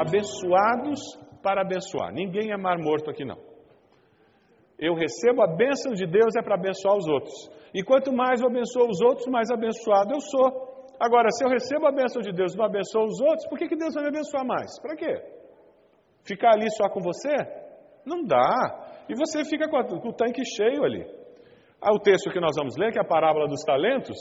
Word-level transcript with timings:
abençoados 0.00 1.00
para 1.42 1.62
abençoar. 1.62 2.12
Ninguém 2.12 2.52
é 2.52 2.56
mar 2.56 2.78
morto 2.78 3.10
aqui 3.10 3.24
não. 3.24 3.38
Eu 4.78 4.94
recebo 4.94 5.42
a 5.42 5.46
bênção 5.46 5.92
de 5.92 6.06
Deus 6.06 6.34
é 6.38 6.42
para 6.42 6.54
abençoar 6.54 6.96
os 6.96 7.06
outros. 7.06 7.34
E 7.74 7.82
quanto 7.82 8.12
mais 8.12 8.40
eu 8.40 8.48
abençoo 8.48 8.88
os 8.88 9.00
outros, 9.02 9.26
mais 9.26 9.50
abençoado 9.50 10.14
eu 10.14 10.20
sou. 10.20 10.70
Agora, 10.98 11.28
se 11.30 11.44
eu 11.44 11.50
recebo 11.50 11.86
a 11.86 11.92
bênção 11.92 12.22
de 12.22 12.32
Deus 12.32 12.54
e 12.54 12.58
não 12.58 12.64
abençoo 12.64 13.04
os 13.04 13.20
outros, 13.20 13.46
por 13.48 13.58
que, 13.58 13.68
que 13.68 13.76
Deus 13.76 13.94
vai 13.94 14.04
me 14.04 14.08
abençoar 14.08 14.44
mais? 14.44 14.80
Para 14.80 14.96
quê? 14.96 15.22
Ficar 16.24 16.52
ali 16.54 16.70
só 16.76 16.88
com 16.88 17.00
você? 17.00 17.36
Não 18.04 18.24
dá. 18.24 19.04
E 19.08 19.14
você 19.14 19.44
fica 19.44 19.68
com, 19.68 19.78
o 20.08 20.12
tanque 20.12 20.42
cheio 20.44 20.84
ali. 20.84 21.04
Ah, 21.80 21.94
o 21.94 21.98
texto 21.98 22.30
que 22.30 22.40
nós 22.40 22.56
vamos 22.56 22.76
ler, 22.76 22.92
que 22.92 22.98
é 22.98 23.02
a 23.02 23.08
parábola 23.08 23.48
dos 23.48 23.62
talentos, 23.64 24.16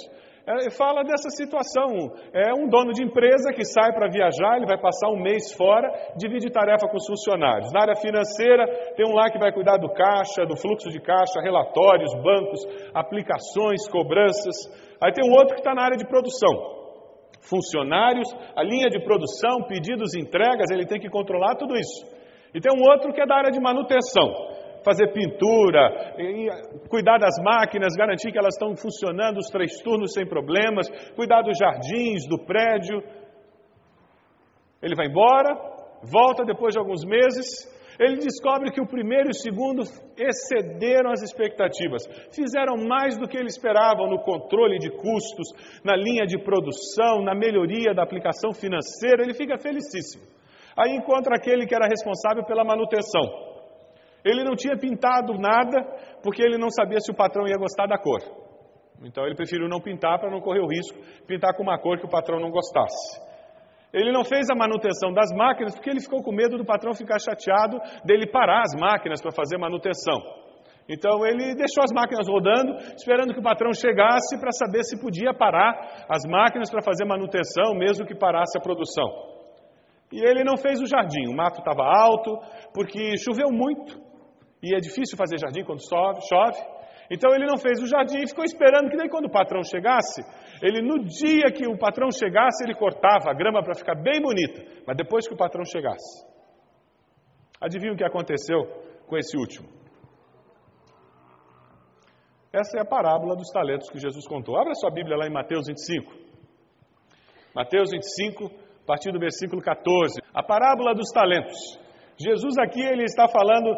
é, 0.50 0.72
fala 0.72 1.04
dessa 1.04 1.30
situação. 1.30 2.10
É 2.34 2.52
um 2.54 2.68
dono 2.68 2.92
de 2.92 3.04
empresa 3.04 3.54
que 3.54 3.64
sai 3.64 3.94
para 3.94 4.10
viajar, 4.10 4.58
ele 4.58 4.66
vai 4.66 4.82
passar 4.82 5.10
um 5.10 5.22
mês 5.22 5.54
fora, 5.54 5.88
divide 6.18 6.50
tarefa 6.50 6.88
com 6.90 6.98
os 6.98 7.06
funcionários. 7.06 7.72
Na 7.72 7.82
área 7.82 7.96
financeira, 7.96 8.66
tem 8.96 9.06
um 9.06 9.14
lá 9.14 9.30
que 9.30 9.38
vai 9.38 9.54
cuidar 9.54 9.78
do 9.78 9.94
caixa, 9.94 10.48
do 10.48 10.58
fluxo 10.58 10.90
de 10.90 11.00
caixa, 11.00 11.40
relatórios, 11.44 12.12
bancos, 12.24 12.66
aplicações, 12.96 13.88
cobranças. 13.92 14.56
Aí 15.04 15.14
tem 15.14 15.30
um 15.30 15.34
outro 15.38 15.54
que 15.54 15.62
está 15.62 15.76
na 15.76 15.84
área 15.84 15.98
de 15.98 16.08
produção. 16.08 16.80
Funcionários, 17.42 18.28
a 18.56 18.64
linha 18.64 18.90
de 18.90 19.00
produção, 19.04 19.68
pedidos, 19.68 20.16
entregas, 20.16 20.72
ele 20.72 20.88
tem 20.88 21.00
que 21.00 21.10
controlar 21.10 21.56
tudo 21.56 21.76
isso. 21.76 22.06
E 22.56 22.60
tem 22.60 22.76
um 22.76 22.82
outro 22.90 23.14
que 23.14 23.22
é 23.22 23.28
da 23.28 23.36
área 23.36 23.52
de 23.52 23.62
manutenção 23.62 24.58
fazer 24.84 25.12
pintura, 25.12 26.16
cuidar 26.90 27.18
das 27.18 27.36
máquinas, 27.44 27.96
garantir 27.96 28.32
que 28.32 28.38
elas 28.38 28.56
estão 28.56 28.76
funcionando 28.76 29.38
os 29.38 29.48
três 29.48 29.82
turnos 29.82 30.14
sem 30.14 30.26
problemas, 30.26 30.90
cuidar 31.16 31.42
dos 31.42 31.58
jardins, 31.58 32.28
do 32.28 32.38
prédio. 32.46 33.02
Ele 34.82 34.96
vai 34.96 35.08
embora, 35.08 35.56
volta 36.04 36.46
depois 36.46 36.74
de 36.74 36.80
alguns 36.80 37.04
meses, 37.04 37.68
ele 38.00 38.16
descobre 38.16 38.72
que 38.72 38.80
o 38.80 38.88
primeiro 38.88 39.28
e 39.28 39.32
o 39.32 39.34
segundo 39.34 39.84
excederam 40.18 41.12
as 41.12 41.22
expectativas, 41.22 42.08
fizeram 42.34 42.78
mais 42.88 43.18
do 43.18 43.28
que 43.28 43.38
ele 43.38 43.48
esperava 43.48 44.08
no 44.08 44.20
controle 44.20 44.80
de 44.80 44.90
custos, 44.90 45.52
na 45.84 45.98
linha 45.98 46.26
de 46.26 46.42
produção, 46.42 47.22
na 47.22 47.36
melhoria 47.36 47.94
da 47.94 48.04
aplicação 48.04 48.54
financeira, 48.54 49.24
ele 49.24 49.34
fica 49.34 49.58
felicíssimo. 49.58 50.24
Aí 50.78 50.96
encontra 50.96 51.36
aquele 51.36 51.66
que 51.66 51.76
era 51.76 51.88
responsável 51.88 52.46
pela 52.46 52.64
manutenção. 52.64 53.49
Ele 54.24 54.44
não 54.44 54.56
tinha 54.56 54.78
pintado 54.78 55.34
nada 55.34 55.82
porque 56.24 56.42
ele 56.42 56.58
não 56.58 56.70
sabia 56.70 57.00
se 57.00 57.12
o 57.12 57.16
patrão 57.16 57.48
ia 57.48 57.58
gostar 57.58 57.88
da 57.88 57.98
cor. 57.98 58.20
Então 59.04 59.26
ele 59.26 59.36
preferiu 59.36 59.68
não 59.70 59.80
pintar 59.80 60.20
para 60.20 60.30
não 60.30 60.42
correr 60.42 60.60
o 60.60 60.68
risco 60.68 60.98
de 61.00 61.26
pintar 61.26 61.56
com 61.56 61.64
uma 61.64 61.80
cor 61.80 61.98
que 61.98 62.06
o 62.06 62.10
patrão 62.10 62.40
não 62.40 62.52
gostasse. 62.52 63.30
Ele 63.94 64.12
não 64.12 64.24
fez 64.24 64.48
a 64.52 64.56
manutenção 64.56 65.12
das 65.14 65.32
máquinas 65.36 65.74
porque 65.74 65.90
ele 65.90 66.02
ficou 66.02 66.22
com 66.22 66.32
medo 66.32 66.58
do 66.58 66.66
patrão 66.66 66.94
ficar 66.94 67.18
chateado 67.20 67.80
dele 68.06 68.28
parar 68.28 68.62
as 68.62 68.80
máquinas 68.80 69.22
para 69.22 69.32
fazer 69.32 69.58
manutenção. 69.58 70.18
Então 70.88 71.26
ele 71.26 71.56
deixou 71.56 71.84
as 71.84 71.92
máquinas 71.94 72.28
rodando, 72.28 72.76
esperando 72.96 73.34
que 73.34 73.40
o 73.40 73.44
patrão 73.44 73.72
chegasse 73.74 74.40
para 74.40 74.52
saber 74.52 74.84
se 74.84 75.00
podia 75.00 75.34
parar 75.34 76.06
as 76.10 76.24
máquinas 76.28 76.70
para 76.70 76.82
fazer 76.82 77.06
manutenção, 77.06 77.76
mesmo 77.76 78.06
que 78.06 78.16
parasse 78.16 78.58
a 78.58 78.62
produção. 78.62 79.08
E 80.12 80.20
ele 80.20 80.44
não 80.44 80.58
fez 80.58 80.82
o 80.82 80.88
jardim, 80.88 81.28
o 81.32 81.36
mato 81.36 81.60
estava 81.60 81.84
alto, 81.84 82.36
porque 82.74 83.16
choveu 83.18 83.52
muito, 83.52 84.02
e 84.62 84.76
é 84.76 84.80
difícil 84.80 85.18
fazer 85.18 85.38
jardim 85.38 85.64
quando 85.64 85.82
chove. 85.82 86.60
Então 87.12 87.34
ele 87.34 87.48
não 87.48 87.58
fez 87.58 87.82
o 87.82 87.88
jardim 87.88 88.20
e 88.20 88.28
ficou 88.28 88.44
esperando 88.44 88.90
que 88.90 88.98
daí 88.98 89.10
quando 89.10 89.26
o 89.26 89.32
patrão 89.32 89.64
chegasse, 89.64 90.22
ele 90.62 90.82
no 90.82 91.00
dia 91.06 91.52
que 91.52 91.68
o 91.68 91.78
patrão 91.78 92.12
chegasse, 92.12 92.64
ele 92.64 92.76
cortava 92.76 93.32
a 93.32 93.34
grama 93.34 93.64
para 93.64 93.74
ficar 93.74 93.96
bem 93.96 94.22
bonita, 94.22 94.62
mas 94.86 94.96
depois 94.96 95.28
que 95.28 95.34
o 95.34 95.38
patrão 95.38 95.66
chegasse. 95.66 96.28
Adivinha 97.60 97.94
o 97.94 97.98
que 97.98 98.06
aconteceu 98.06 98.64
com 99.08 99.18
esse 99.18 99.36
último? 99.38 99.68
Essa 102.54 102.78
é 102.78 102.82
a 102.82 102.86
parábola 102.86 103.36
dos 103.36 103.50
talentos 103.52 103.90
que 103.90 104.00
Jesus 104.00 104.28
contou. 104.28 104.58
Abra 104.58 104.74
sua 104.76 104.92
Bíblia 104.92 105.18
lá 105.18 105.28
em 105.28 105.32
Mateus 105.32 105.68
25. 105.68 106.12
Mateus 107.56 107.92
25, 107.92 108.46
a 108.46 108.86
partir 108.86 109.12
do 109.12 109.20
versículo 109.20 109.62
14. 109.62 110.20
A 110.34 110.44
parábola 110.44 110.94
dos 110.94 111.12
talentos. 111.12 111.58
Jesus 112.18 112.58
aqui 112.58 112.82
ele 112.82 113.04
está 113.04 113.28
falando 113.28 113.70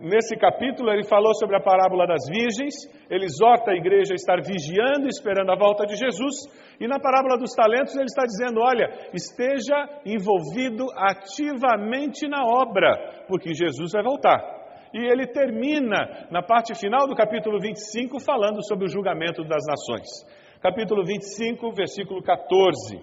nesse 0.00 0.36
capítulo, 0.36 0.90
ele 0.90 1.04
falou 1.04 1.34
sobre 1.34 1.56
a 1.56 1.60
parábola 1.60 2.06
das 2.06 2.28
virgens, 2.28 2.74
ele 3.10 3.24
exorta 3.24 3.70
a 3.70 3.76
igreja 3.76 4.12
a 4.12 4.16
estar 4.16 4.40
vigiando, 4.40 5.08
esperando 5.08 5.50
a 5.50 5.56
volta 5.56 5.84
de 5.86 5.96
Jesus, 5.96 6.34
e 6.80 6.86
na 6.86 6.98
parábola 6.98 7.38
dos 7.38 7.52
talentos, 7.54 7.94
ele 7.94 8.06
está 8.06 8.24
dizendo: 8.24 8.60
olha, 8.60 8.88
esteja 9.14 9.76
envolvido 10.04 10.86
ativamente 10.96 12.28
na 12.28 12.44
obra, 12.44 13.24
porque 13.28 13.54
Jesus 13.54 13.92
vai 13.92 14.02
voltar. 14.02 14.62
E 14.94 14.98
ele 14.98 15.26
termina, 15.26 16.26
na 16.30 16.42
parte 16.42 16.74
final 16.74 17.06
do 17.06 17.14
capítulo 17.14 17.58
25, 17.58 18.20
falando 18.20 18.62
sobre 18.66 18.84
o 18.84 18.88
julgamento 18.88 19.42
das 19.42 19.64
nações. 19.66 20.06
Capítulo 20.60 21.02
25, 21.04 21.72
versículo 21.72 22.22
14. 22.22 23.00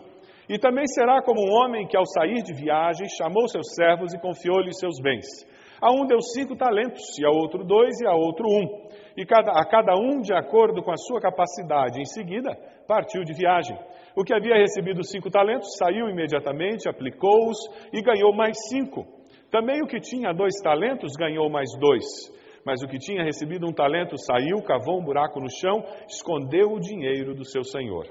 E 0.48 0.58
também 0.58 0.86
será 0.88 1.22
como 1.22 1.42
um 1.42 1.52
homem 1.52 1.88
que, 1.88 1.98
ao 1.98 2.06
sair 2.06 2.42
de 2.44 2.54
viagem, 2.54 3.08
chamou 3.18 3.48
seus 3.48 3.74
servos 3.76 4.14
e 4.14 4.20
confiou-lhes 4.20 4.80
seus 4.80 5.00
bens. 5.02 5.26
A 5.82 5.92
um 5.92 6.06
deu 6.06 6.22
cinco 6.22 6.56
talentos, 6.56 7.18
e 7.18 7.26
a 7.26 7.30
outro 7.30 7.64
dois, 7.64 8.00
e 8.02 8.08
a 8.08 8.14
outro 8.14 8.46
um. 8.48 8.90
E 9.16 9.26
cada, 9.26 9.52
a 9.52 9.66
cada 9.66 9.96
um 9.96 10.22
de 10.22 10.34
acordo 10.34 10.84
com 10.84 10.92
a 10.92 10.98
sua 10.98 11.20
capacidade. 11.22 12.00
Em 12.00 12.06
seguida, 12.06 12.58
partiu 12.88 13.24
de 13.24 13.34
viagem. 13.34 13.78
O 14.16 14.24
que 14.24 14.34
havia 14.34 14.56
recebido 14.56 15.04
cinco 15.04 15.30
talentos 15.30 15.76
saiu 15.78 16.10
imediatamente, 16.10 16.90
aplicou-os 16.90 17.58
e 17.94 18.02
ganhou 18.02 18.34
mais 18.34 18.58
cinco. 18.70 19.06
Também 19.52 19.82
o 19.82 19.88
que 19.88 20.00
tinha 20.00 20.34
dois 20.34 20.56
talentos 20.62 21.14
ganhou 21.18 21.50
mais 21.50 21.70
dois. 21.80 22.06
Mas 22.66 22.84
o 22.84 22.88
que 22.88 23.00
tinha 23.00 23.24
recebido 23.24 23.68
um 23.68 23.74
talento 23.74 24.18
saiu, 24.18 24.62
cavou 24.64 25.00
um 25.00 25.04
buraco 25.04 25.40
no 25.40 25.50
chão, 25.50 25.84
escondeu 26.08 26.72
o 26.72 26.80
dinheiro 26.80 27.34
do 27.34 27.46
seu 27.46 27.64
senhor. 27.64 28.06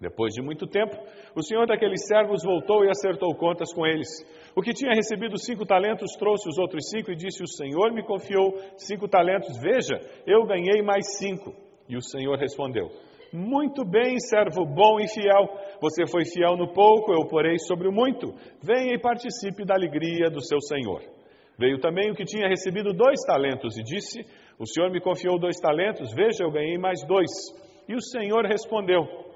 Depois 0.00 0.32
de 0.32 0.40
muito 0.40 0.66
tempo, 0.66 0.96
o 1.36 1.42
senhor 1.42 1.66
daqueles 1.66 2.06
servos 2.06 2.42
voltou 2.42 2.84
e 2.84 2.88
acertou 2.88 3.34
contas 3.34 3.70
com 3.74 3.86
eles. 3.86 4.08
O 4.56 4.62
que 4.62 4.72
tinha 4.72 4.94
recebido 4.94 5.38
cinco 5.38 5.66
talentos 5.66 6.12
trouxe 6.18 6.48
os 6.48 6.56
outros 6.56 6.88
cinco 6.88 7.12
e 7.12 7.16
disse: 7.16 7.42
O 7.42 7.46
senhor 7.46 7.92
me 7.92 8.02
confiou 8.02 8.54
cinco 8.78 9.06
talentos, 9.06 9.60
veja, 9.60 10.00
eu 10.26 10.46
ganhei 10.46 10.80
mais 10.80 11.18
cinco. 11.18 11.54
E 11.86 11.98
o 11.98 12.02
senhor 12.02 12.38
respondeu: 12.38 12.88
Muito 13.30 13.84
bem, 13.84 14.18
servo 14.18 14.64
bom 14.64 14.98
e 15.00 15.06
fiel. 15.06 15.46
Você 15.82 16.06
foi 16.10 16.24
fiel 16.24 16.56
no 16.56 16.72
pouco, 16.72 17.12
eu 17.12 17.28
porei 17.28 17.58
sobre 17.58 17.86
o 17.86 17.92
muito. 17.92 18.32
Venha 18.62 18.94
e 18.94 18.98
participe 18.98 19.66
da 19.66 19.74
alegria 19.74 20.30
do 20.30 20.40
seu 20.40 20.60
senhor. 20.62 21.02
Veio 21.58 21.78
também 21.78 22.10
o 22.10 22.14
que 22.14 22.24
tinha 22.24 22.48
recebido 22.48 22.94
dois 22.94 23.20
talentos 23.26 23.76
e 23.76 23.82
disse: 23.82 24.24
O 24.58 24.64
senhor 24.64 24.90
me 24.90 24.98
confiou 24.98 25.38
dois 25.38 25.60
talentos, 25.60 26.10
veja, 26.14 26.42
eu 26.42 26.50
ganhei 26.50 26.78
mais 26.78 27.06
dois. 27.06 27.28
E 27.86 27.94
o 27.94 28.00
senhor 28.00 28.46
respondeu: 28.46 29.29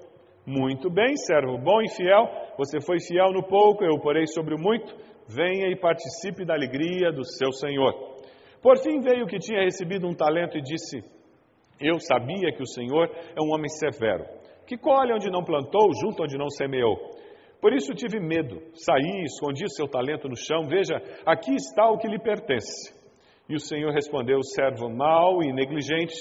Muito 0.46 0.90
bem, 0.90 1.16
servo 1.16 1.56
bom 1.56 1.80
e 1.80 1.88
fiel, 1.88 2.28
você 2.58 2.78
foi 2.78 3.00
fiel 3.00 3.32
no 3.32 3.42
pouco, 3.42 3.82
eu 3.82 3.98
porei 3.98 4.26
sobre 4.26 4.54
o 4.54 4.58
muito. 4.58 4.94
Venha 5.26 5.68
e 5.68 5.76
participe 5.76 6.44
da 6.44 6.52
alegria 6.52 7.10
do 7.10 7.24
seu 7.24 7.50
senhor. 7.52 7.94
Por 8.62 8.76
fim 8.78 9.00
veio 9.00 9.24
o 9.24 9.26
que 9.26 9.38
tinha 9.38 9.62
recebido 9.62 10.06
um 10.06 10.14
talento 10.14 10.58
e 10.58 10.62
disse: 10.62 11.02
Eu 11.80 11.98
sabia 11.98 12.52
que 12.52 12.62
o 12.62 12.66
senhor 12.66 13.08
é 13.08 13.40
um 13.40 13.54
homem 13.54 13.68
severo, 13.68 14.24
que 14.66 14.76
colhe 14.76 15.14
onde 15.14 15.30
não 15.30 15.42
plantou, 15.42 15.88
junto 15.98 16.22
onde 16.22 16.36
não 16.36 16.50
semeou. 16.50 16.94
Por 17.58 17.72
isso 17.72 17.94
tive 17.94 18.20
medo, 18.20 18.60
saí, 18.74 19.24
escondi 19.24 19.64
seu 19.74 19.88
talento 19.88 20.28
no 20.28 20.36
chão, 20.36 20.68
veja, 20.68 20.96
aqui 21.24 21.54
está 21.54 21.88
o 21.88 21.96
que 21.96 22.06
lhe 22.06 22.18
pertence. 22.18 22.92
E 23.48 23.54
o 23.54 23.60
Senhor 23.60 23.90
respondeu, 23.90 24.42
servo 24.42 24.90
mau 24.90 25.42
e 25.42 25.50
negligente, 25.50 26.14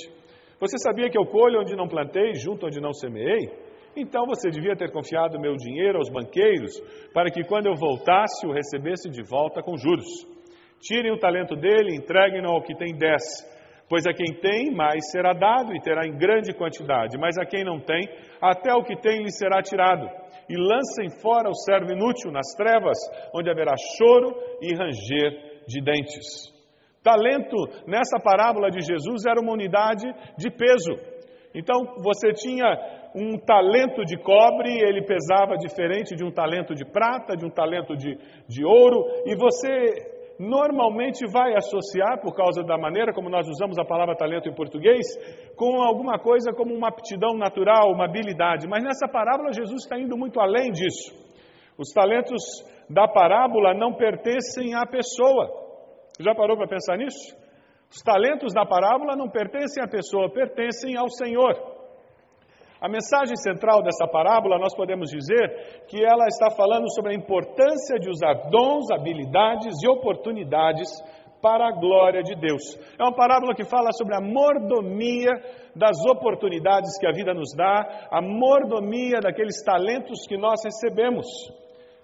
você 0.63 0.77
sabia 0.77 1.09
que 1.09 1.17
eu 1.17 1.25
colho 1.25 1.59
onde 1.59 1.75
não 1.75 1.89
plantei, 1.89 2.35
junto 2.35 2.67
onde 2.67 2.79
não 2.79 2.93
semeei? 2.93 3.49
Então 3.95 4.25
você 4.25 4.49
devia 4.49 4.75
ter 4.75 4.91
confiado 4.91 5.39
meu 5.39 5.55
dinheiro 5.55 5.97
aos 5.97 6.09
banqueiros, 6.09 6.79
para 7.13 7.29
que 7.29 7.43
quando 7.43 7.67
eu 7.67 7.75
voltasse 7.75 8.45
o 8.45 8.51
recebesse 8.51 9.09
de 9.09 9.21
volta 9.23 9.61
com 9.61 9.77
juros. 9.77 10.07
Tirem 10.81 11.11
o 11.11 11.19
talento 11.19 11.55
dele 11.55 11.91
e 11.91 11.97
entreguem-no 11.97 12.49
ao 12.49 12.61
que 12.61 12.75
tem 12.75 12.97
dez, 12.97 13.23
pois 13.87 14.05
a 14.05 14.13
quem 14.13 14.33
tem, 14.41 14.71
mais 14.71 15.11
será 15.11 15.33
dado 15.33 15.75
e 15.75 15.81
terá 15.81 16.05
em 16.05 16.17
grande 16.17 16.53
quantidade, 16.53 17.17
mas 17.17 17.37
a 17.37 17.45
quem 17.45 17.63
não 17.63 17.79
tem, 17.79 18.09
até 18.41 18.73
o 18.73 18.83
que 18.83 18.95
tem 18.99 19.23
lhe 19.23 19.31
será 19.31 19.61
tirado 19.61 20.23
e 20.49 20.57
lancem 20.57 21.09
fora 21.21 21.49
o 21.49 21.55
servo 21.55 21.91
inútil 21.91 22.31
nas 22.31 22.53
trevas, 22.55 22.97
onde 23.33 23.49
haverá 23.49 23.75
choro 23.97 24.35
e 24.61 24.73
ranger 24.75 25.63
de 25.67 25.81
dentes. 25.81 26.51
Talento 27.03 27.57
nessa 27.87 28.19
parábola 28.23 28.69
de 28.69 28.81
Jesus 28.81 29.25
era 29.25 29.39
uma 29.39 29.53
unidade 29.53 30.05
de 30.37 30.49
peso. 30.49 30.93
Então 31.53 32.01
você 32.01 32.31
tinha 32.33 32.65
um 33.15 33.38
talento 33.38 34.04
de 34.04 34.18
cobre, 34.18 34.69
ele 34.81 35.04
pesava 35.04 35.56
diferente 35.57 36.15
de 36.15 36.24
um 36.24 36.31
talento 36.31 36.74
de 36.74 36.86
prata, 36.86 37.36
de 37.36 37.45
um 37.45 37.50
talento 37.50 37.95
de, 37.95 38.18
de 38.48 38.65
ouro, 38.65 39.06
e 39.25 39.36
você 39.36 40.13
normalmente 40.39 41.25
vai 41.31 41.56
associar, 41.56 42.19
por 42.21 42.36
causa 42.36 42.63
da 42.63 42.77
maneira 42.77 43.13
como 43.13 43.30
nós 43.30 43.48
usamos 43.48 43.77
a 43.77 43.86
palavra 43.86 44.15
talento 44.15 44.50
em 44.50 44.56
português, 44.56 45.06
com 45.56 45.81
alguma 45.81 46.18
coisa 46.18 46.51
como 46.54 46.74
uma 46.74 46.89
aptidão 46.89 47.38
natural, 47.38 47.92
uma 47.92 48.06
habilidade. 48.06 48.68
Mas 48.68 48.83
nessa 48.83 49.07
parábola, 49.07 49.54
Jesus 49.54 49.83
está 49.83 49.98
indo 49.98 50.18
muito 50.18 50.39
além 50.39 50.71
disso. 50.71 51.13
Os 51.77 51.92
talentos 51.94 52.42
da 52.89 53.07
parábola 53.07 53.74
não 53.74 53.94
pertencem 53.94 54.74
à 54.75 54.86
pessoa. 54.86 55.50
Já 56.19 56.36
parou 56.36 56.57
para 56.57 56.68
pensar 56.68 56.98
nisso? 56.98 57.36
Os 57.89 58.01
talentos 58.01 58.54
da 58.54 58.65
parábola 58.65 59.15
não 59.15 59.30
pertencem 59.30 59.83
à 59.83 59.88
pessoa, 59.88 60.31
pertencem 60.31 60.98
ao 60.98 61.10
Senhor. 61.10 61.72
A 62.83 62.89
mensagem 62.89 63.38
central 63.38 63.81
dessa 63.81 64.06
parábola, 64.06 64.59
nós 64.59 64.75
podemos 64.75 65.09
dizer 65.09 65.85
que 65.88 66.03
ela 66.03 66.27
está 66.27 66.51
falando 66.51 66.91
sobre 66.94 67.13
a 67.13 67.15
importância 67.15 67.97
de 67.97 68.09
usar 68.09 68.50
dons, 68.50 68.91
habilidades 68.91 69.81
e 69.81 69.88
oportunidades 69.88 70.89
para 71.41 71.69
a 71.69 71.71
glória 71.71 72.21
de 72.21 72.35
Deus. 72.35 72.77
É 73.00 73.03
uma 73.03 73.15
parábola 73.15 73.56
que 73.56 73.63
fala 73.63 73.94
sobre 73.94 74.15
a 74.15 74.19
mordomia 74.19 75.31
das 75.74 75.95
oportunidades 76.12 77.00
que 77.00 77.07
a 77.07 77.13
vida 77.13 77.33
nos 77.33 77.56
dá, 77.56 78.07
a 78.12 78.21
mordomia 78.21 79.21
daqueles 79.21 79.63
talentos 79.63 80.27
que 80.27 80.36
nós 80.36 80.59
recebemos. 80.65 81.25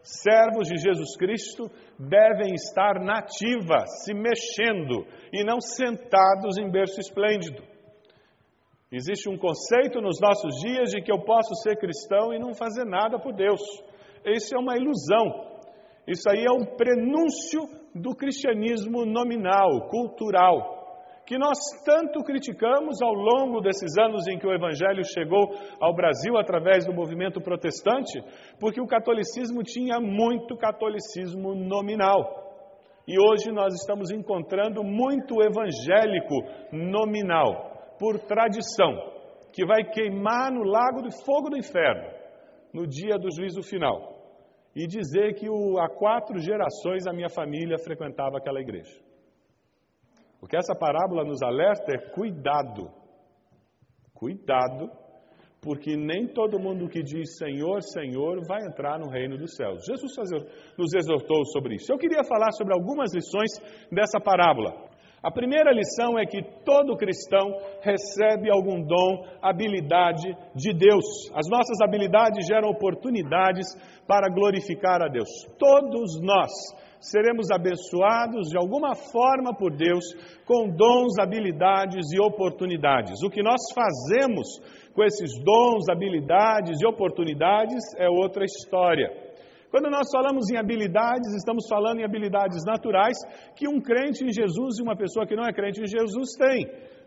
Servos 0.01 0.69
de 0.69 0.77
Jesus 0.77 1.17
Cristo 1.17 1.69
devem 1.99 2.53
estar 2.53 3.03
nativa, 3.03 3.85
se 3.85 4.13
mexendo 4.13 5.05
e 5.33 5.43
não 5.43 5.59
sentados 5.59 6.57
em 6.57 6.71
berço 6.71 7.01
esplêndido. 7.01 7.61
Existe 8.91 9.29
um 9.29 9.37
conceito 9.37 10.01
nos 10.01 10.19
nossos 10.19 10.55
dias 10.61 10.89
de 10.89 10.99
que 10.99 11.11
eu 11.11 11.19
posso 11.19 11.53
ser 11.61 11.77
cristão 11.77 12.33
e 12.33 12.39
não 12.39 12.55
fazer 12.55 12.85
nada 12.85 13.19
por 13.19 13.33
Deus. 13.33 13.61
Isso 14.25 14.55
é 14.55 14.57
uma 14.57 14.75
ilusão. 14.77 15.27
Isso 16.07 16.27
aí 16.27 16.43
é 16.43 16.51
um 16.51 16.65
prenúncio 16.75 17.61
do 17.93 18.15
cristianismo 18.15 19.05
nominal, 19.05 19.87
cultural, 19.89 21.21
que 21.23 21.37
nós 21.37 21.59
tanto 21.85 22.23
criticamos 22.23 22.99
ao 23.03 23.13
longo 23.13 23.61
desses 23.61 23.95
anos 23.99 24.27
em 24.27 24.39
que 24.39 24.47
o 24.47 24.53
Evangelho 24.53 25.05
chegou 25.05 25.53
ao 25.79 25.93
Brasil 25.93 26.35
através 26.35 26.83
do 26.83 26.93
movimento 26.93 27.39
protestante, 27.39 28.19
porque 28.59 28.81
o 28.81 28.87
catolicismo 28.87 29.61
tinha 29.61 29.99
muito 29.99 30.57
catolicismo 30.57 31.53
nominal. 31.53 32.47
E 33.07 33.19
hoje 33.19 33.51
nós 33.51 33.75
estamos 33.75 34.09
encontrando 34.09 34.83
muito 34.83 35.35
evangélico 35.43 36.35
nominal 36.71 37.68
por 37.99 38.17
tradição, 38.19 38.95
que 39.51 39.65
vai 39.65 39.83
queimar 39.83 40.51
no 40.51 40.63
lago 40.63 41.01
de 41.01 41.23
fogo 41.25 41.49
do 41.49 41.57
inferno, 41.57 42.09
no 42.73 42.87
dia 42.87 43.17
do 43.17 43.29
juízo 43.31 43.61
final, 43.61 44.17
e 44.75 44.87
dizer 44.87 45.35
que 45.35 45.49
o, 45.49 45.77
há 45.79 45.89
quatro 45.89 46.39
gerações 46.39 47.05
a 47.07 47.13
minha 47.13 47.29
família 47.29 47.77
frequentava 47.77 48.37
aquela 48.37 48.61
igreja. 48.61 48.97
O 50.41 50.47
que 50.47 50.55
essa 50.55 50.73
parábola 50.73 51.25
nos 51.25 51.41
alerta 51.41 51.91
é 51.93 51.97
cuidado, 52.11 52.89
cuidado, 54.13 54.89
porque 55.61 55.97
nem 55.97 56.27
todo 56.27 56.59
mundo 56.59 56.87
que 56.87 57.03
diz 57.03 57.37
Senhor, 57.37 57.81
Senhor 57.81 58.39
vai 58.47 58.65
entrar 58.65 58.97
no 58.97 59.09
reino 59.09 59.37
dos 59.37 59.55
céus. 59.55 59.83
Jesus 59.85 60.13
nos 60.77 60.93
exortou 60.93 61.43
sobre 61.47 61.75
isso. 61.75 61.91
Eu 61.91 61.97
queria 61.97 62.23
falar 62.23 62.51
sobre 62.53 62.73
algumas 62.73 63.13
lições 63.13 63.51
dessa 63.91 64.19
parábola. 64.21 64.87
A 65.21 65.29
primeira 65.29 65.71
lição 65.71 66.17
é 66.17 66.25
que 66.25 66.41
todo 66.63 66.95
cristão 66.95 67.51
recebe 67.81 68.49
algum 68.49 68.81
dom, 68.81 69.25
habilidade 69.41 70.33
de 70.55 70.71
Deus. 70.73 71.03
As 71.35 71.49
nossas 71.49 71.81
habilidades 71.83 72.47
geram 72.47 72.69
oportunidades 72.69 73.67
para 74.07 74.29
glorificar 74.33 75.01
a 75.01 75.09
Deus. 75.09 75.27
Todos 75.57 76.21
nós 76.21 76.49
seremos 77.01 77.51
abençoados 77.51 78.49
de 78.49 78.57
alguma 78.57 78.95
forma 78.95 79.53
por 79.53 79.75
Deus 79.75 80.05
com 80.45 80.69
dons, 80.69 81.19
habilidades 81.19 82.11
e 82.13 82.19
oportunidades. 82.19 83.21
O 83.21 83.29
que 83.29 83.43
nós 83.43 83.59
fazemos 83.75 84.47
com 84.93 85.03
esses 85.03 85.37
dons, 85.43 85.89
habilidades 85.89 86.79
e 86.81 86.87
oportunidades 86.87 87.83
é 87.97 88.09
outra 88.09 88.45
história. 88.45 89.28
Quando 89.69 89.89
nós 89.89 90.09
falamos 90.11 90.49
em 90.49 90.57
habilidades, 90.57 91.33
estamos 91.35 91.67
falando 91.69 91.99
em 91.99 92.03
habilidades 92.03 92.65
naturais 92.65 93.17
que 93.55 93.67
um 93.67 93.79
crente 93.79 94.23
em 94.23 94.33
Jesus 94.33 94.79
e 94.79 94.83
uma 94.83 94.95
pessoa 94.95 95.27
que 95.27 95.35
não 95.35 95.45
é 95.45 95.53
crente 95.53 95.79
em 95.81 95.87
Jesus 95.87 96.35
tem. 96.35 96.65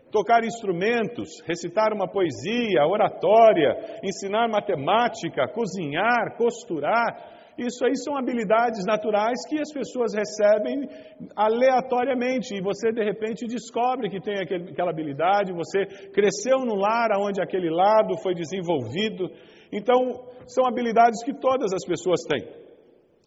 Tocar 0.09 0.45
instrumentos, 0.45 1.41
recitar 1.45 1.91
uma 1.91 2.07
poesia, 2.07 2.85
oratória, 2.87 3.99
ensinar 4.03 4.47
matemática, 4.47 5.47
cozinhar, 5.53 6.37
costurar. 6.37 7.42
Isso 7.57 7.85
aí 7.85 7.95
são 7.95 8.17
habilidades 8.17 8.83
naturais 8.85 9.45
que 9.47 9.59
as 9.59 9.71
pessoas 9.71 10.13
recebem 10.13 10.87
aleatoriamente 11.35 12.55
e 12.55 12.61
você 12.61 12.91
de 12.91 13.03
repente 13.03 13.45
descobre 13.45 14.09
que 14.09 14.19
tem 14.19 14.35
aquela 14.39 14.89
habilidade, 14.89 15.53
você 15.53 15.85
cresceu 16.11 16.59
no 16.59 16.75
lar 16.75 17.09
onde 17.19 17.41
aquele 17.41 17.69
lado 17.69 18.17
foi 18.23 18.33
desenvolvido. 18.33 19.29
Então, 19.71 20.25
são 20.47 20.65
habilidades 20.65 21.23
que 21.23 21.33
todas 21.33 21.71
as 21.73 21.85
pessoas 21.85 22.21
têm. 22.23 22.47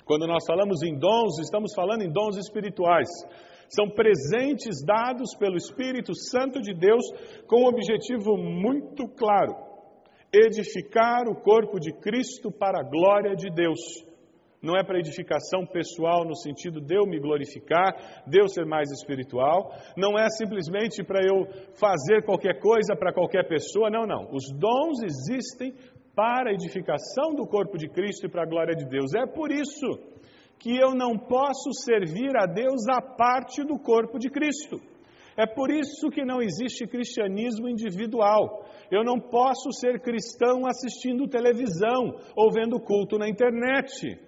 Quando 0.04 0.26
nós 0.26 0.45
falamos 0.47 0.83
em 0.83 0.97
dons, 0.97 1.38
estamos 1.40 1.73
falando 1.75 2.02
em 2.02 2.12
dons 2.12 2.37
espirituais. 2.37 3.09
São 3.68 3.88
presentes 3.90 4.85
dados 4.85 5.35
pelo 5.37 5.56
Espírito 5.56 6.14
Santo 6.14 6.61
de 6.61 6.73
Deus 6.73 7.04
com 7.49 7.62
um 7.62 7.66
objetivo 7.66 8.37
muito 8.37 9.09
claro: 9.09 9.56
edificar 10.33 11.26
o 11.28 11.35
corpo 11.35 11.80
de 11.80 11.92
Cristo 11.92 12.52
para 12.52 12.80
a 12.80 12.88
glória 12.88 13.35
de 13.35 13.50
Deus. 13.50 14.05
Não 14.66 14.76
é 14.76 14.82
para 14.82 14.99
edificação 14.99 15.64
pessoal 15.64 16.25
no 16.25 16.35
sentido 16.35 16.80
de 16.80 16.96
eu 16.96 17.06
me 17.06 17.20
glorificar, 17.20 18.25
de 18.26 18.40
eu 18.40 18.49
ser 18.49 18.66
mais 18.66 18.90
espiritual. 18.90 19.70
Não 19.96 20.18
é 20.18 20.28
simplesmente 20.28 21.04
para 21.04 21.20
eu 21.23 21.46
fazer 21.78 22.25
qualquer 22.25 22.58
coisa 22.58 22.96
para 22.96 23.12
qualquer 23.12 23.46
pessoa. 23.46 23.88
Não, 23.88 24.04
não. 24.06 24.28
Os 24.32 24.50
dons 24.58 25.04
existem 25.04 25.73
para 26.16 26.50
a 26.50 26.52
edificação 26.52 27.37
do 27.37 27.46
corpo 27.46 27.78
de 27.78 27.88
Cristo 27.88 28.26
e 28.26 28.28
para 28.28 28.42
a 28.42 28.49
glória 28.49 28.75
de 28.75 28.87
Deus. 28.87 29.14
É 29.14 29.25
por 29.25 29.52
isso 29.52 29.87
que 30.58 30.76
eu 30.76 30.94
não 30.94 31.16
posso 31.16 31.70
servir 31.85 32.37
a 32.37 32.46
Deus 32.46 32.88
à 32.88 33.00
parte 33.00 33.62
do 33.62 33.78
corpo 33.78 34.18
de 34.18 34.28
Cristo. 34.28 34.80
É 35.37 35.46
por 35.46 35.70
isso 35.70 36.08
que 36.08 36.25
não 36.25 36.40
existe 36.40 36.87
cristianismo 36.87 37.68
individual. 37.68 38.64
Eu 38.90 39.04
não 39.04 39.20
posso 39.20 39.70
ser 39.73 40.00
cristão 40.00 40.66
assistindo 40.66 41.28
televisão 41.28 42.16
ou 42.35 42.50
vendo 42.50 42.80
culto 42.80 43.18
na 43.18 43.28
internet. 43.28 44.25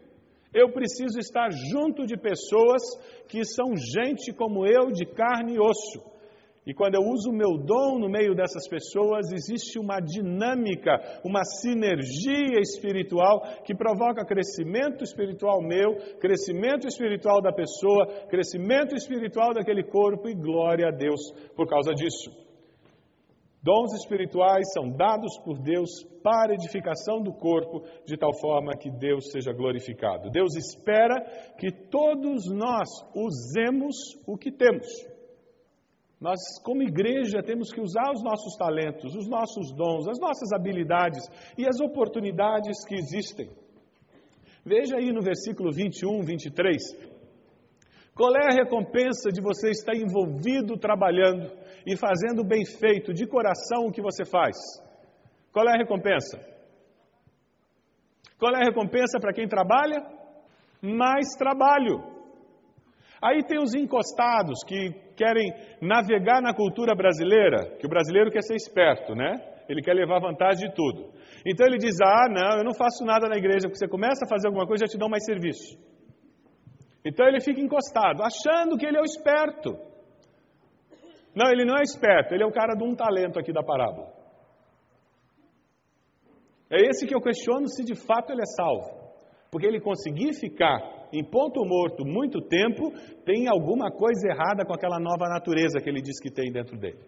Eu 0.52 0.72
preciso 0.72 1.18
estar 1.18 1.50
junto 1.50 2.06
de 2.06 2.16
pessoas 2.16 2.82
que 3.28 3.44
são 3.44 3.76
gente 3.76 4.32
como 4.32 4.66
eu, 4.66 4.90
de 4.90 5.04
carne 5.04 5.54
e 5.54 5.60
osso. 5.60 6.18
E 6.66 6.74
quando 6.74 6.96
eu 6.96 7.00
uso 7.00 7.30
o 7.30 7.34
meu 7.34 7.56
dom 7.56 7.98
no 7.98 8.10
meio 8.10 8.34
dessas 8.34 8.68
pessoas, 8.68 9.32
existe 9.32 9.78
uma 9.78 10.00
dinâmica, 10.00 11.20
uma 11.24 11.42
sinergia 11.42 12.60
espiritual 12.60 13.40
que 13.64 13.74
provoca 13.74 14.26
crescimento 14.26 15.02
espiritual 15.02 15.62
meu, 15.62 15.96
crescimento 16.20 16.86
espiritual 16.86 17.40
da 17.40 17.52
pessoa, 17.52 18.26
crescimento 18.28 18.94
espiritual 18.94 19.54
daquele 19.54 19.82
corpo 19.82 20.28
e 20.28 20.34
glória 20.34 20.88
a 20.88 20.90
Deus 20.90 21.32
por 21.56 21.66
causa 21.66 21.94
disso. 21.94 22.47
Dons 23.62 23.92
espirituais 23.92 24.72
são 24.72 24.88
dados 24.90 25.36
por 25.44 25.58
Deus 25.58 25.90
para 26.22 26.54
edificação 26.54 27.20
do 27.20 27.32
corpo, 27.32 27.82
de 28.06 28.16
tal 28.16 28.32
forma 28.38 28.76
que 28.76 28.90
Deus 28.90 29.30
seja 29.32 29.52
glorificado. 29.52 30.30
Deus 30.30 30.54
espera 30.54 31.20
que 31.58 31.70
todos 31.72 32.46
nós 32.52 32.88
usemos 33.14 33.96
o 34.26 34.36
que 34.36 34.52
temos. 34.52 34.86
Nós, 36.20 36.38
como 36.64 36.82
igreja, 36.82 37.42
temos 37.42 37.72
que 37.72 37.80
usar 37.80 38.10
os 38.12 38.22
nossos 38.22 38.56
talentos, 38.56 39.14
os 39.14 39.28
nossos 39.28 39.72
dons, 39.72 40.08
as 40.08 40.18
nossas 40.18 40.52
habilidades 40.52 41.24
e 41.56 41.66
as 41.66 41.80
oportunidades 41.80 42.84
que 42.86 42.94
existem. 42.94 43.48
Veja 44.64 44.96
aí 44.96 45.12
no 45.12 45.22
versículo 45.22 45.72
21, 45.72 46.22
23. 46.22 47.17
Qual 48.18 48.34
é 48.34 48.46
a 48.50 48.56
recompensa 48.64 49.30
de 49.30 49.40
você 49.40 49.70
estar 49.70 49.94
envolvido 49.94 50.76
trabalhando 50.76 51.52
e 51.86 51.96
fazendo 51.96 52.42
bem 52.42 52.64
feito, 52.66 53.14
de 53.14 53.24
coração, 53.28 53.86
o 53.86 53.92
que 53.92 54.02
você 54.02 54.24
faz? 54.24 54.56
Qual 55.52 55.64
é 55.68 55.76
a 55.76 55.78
recompensa? 55.78 56.36
Qual 58.36 58.52
é 58.56 58.56
a 58.56 58.64
recompensa 58.64 59.20
para 59.20 59.32
quem 59.32 59.46
trabalha? 59.46 60.02
Mais 60.82 61.28
trabalho. 61.38 62.02
Aí 63.22 63.44
tem 63.44 63.62
os 63.62 63.72
encostados 63.72 64.64
que 64.66 64.90
querem 65.16 65.52
navegar 65.80 66.42
na 66.42 66.52
cultura 66.52 66.96
brasileira, 66.96 67.76
que 67.78 67.86
o 67.86 67.88
brasileiro 67.88 68.32
quer 68.32 68.42
ser 68.42 68.56
esperto, 68.56 69.14
né? 69.14 69.30
Ele 69.68 69.80
quer 69.80 69.94
levar 69.94 70.18
vantagem 70.18 70.68
de 70.68 70.74
tudo. 70.74 71.12
Então 71.46 71.64
ele 71.68 71.78
diz: 71.78 71.94
Ah, 72.02 72.26
não, 72.28 72.58
eu 72.58 72.64
não 72.64 72.74
faço 72.74 73.04
nada 73.04 73.28
na 73.28 73.36
igreja, 73.36 73.68
porque 73.68 73.78
você 73.78 73.88
começa 73.88 74.24
a 74.24 74.28
fazer 74.28 74.48
alguma 74.48 74.66
coisa 74.66 74.86
já 74.86 74.90
te 74.90 74.98
dão 74.98 75.08
mais 75.08 75.24
serviço. 75.24 75.78
Então 77.04 77.26
ele 77.26 77.40
fica 77.40 77.60
encostado, 77.60 78.22
achando 78.22 78.76
que 78.76 78.86
ele 78.86 78.96
é 78.96 79.00
o 79.00 79.04
esperto. 79.04 79.78
Não, 81.34 81.50
ele 81.50 81.64
não 81.64 81.76
é 81.76 81.82
esperto, 81.82 82.34
ele 82.34 82.42
é 82.42 82.46
o 82.46 82.52
cara 82.52 82.74
de 82.74 82.84
um 82.84 82.94
talento 82.94 83.38
aqui 83.38 83.52
da 83.52 83.62
parábola. 83.62 84.12
É 86.70 86.82
esse 86.88 87.06
que 87.06 87.14
eu 87.14 87.20
questiono 87.20 87.68
se 87.68 87.84
de 87.84 87.94
fato 87.94 88.32
ele 88.32 88.42
é 88.42 88.46
salvo. 88.56 88.98
Porque 89.50 89.66
ele 89.66 89.80
conseguir 89.80 90.34
ficar 90.34 90.98
em 91.12 91.24
ponto 91.24 91.64
morto 91.64 92.04
muito 92.04 92.40
tempo, 92.42 92.92
tem 93.24 93.48
alguma 93.48 93.90
coisa 93.90 94.28
errada 94.28 94.64
com 94.64 94.74
aquela 94.74 94.98
nova 94.98 95.26
natureza 95.28 95.80
que 95.80 95.88
ele 95.88 96.02
diz 96.02 96.20
que 96.20 96.30
tem 96.30 96.52
dentro 96.52 96.76
dele. 96.76 97.00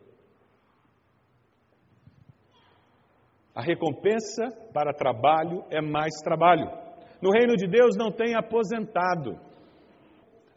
A 3.54 3.62
recompensa 3.62 4.48
para 4.72 4.94
trabalho 4.94 5.64
é 5.70 5.82
mais 5.82 6.14
trabalho. 6.24 6.70
No 7.20 7.30
reino 7.30 7.56
de 7.56 7.66
Deus 7.66 7.96
não 7.98 8.10
tem 8.10 8.34
aposentado. 8.34 9.38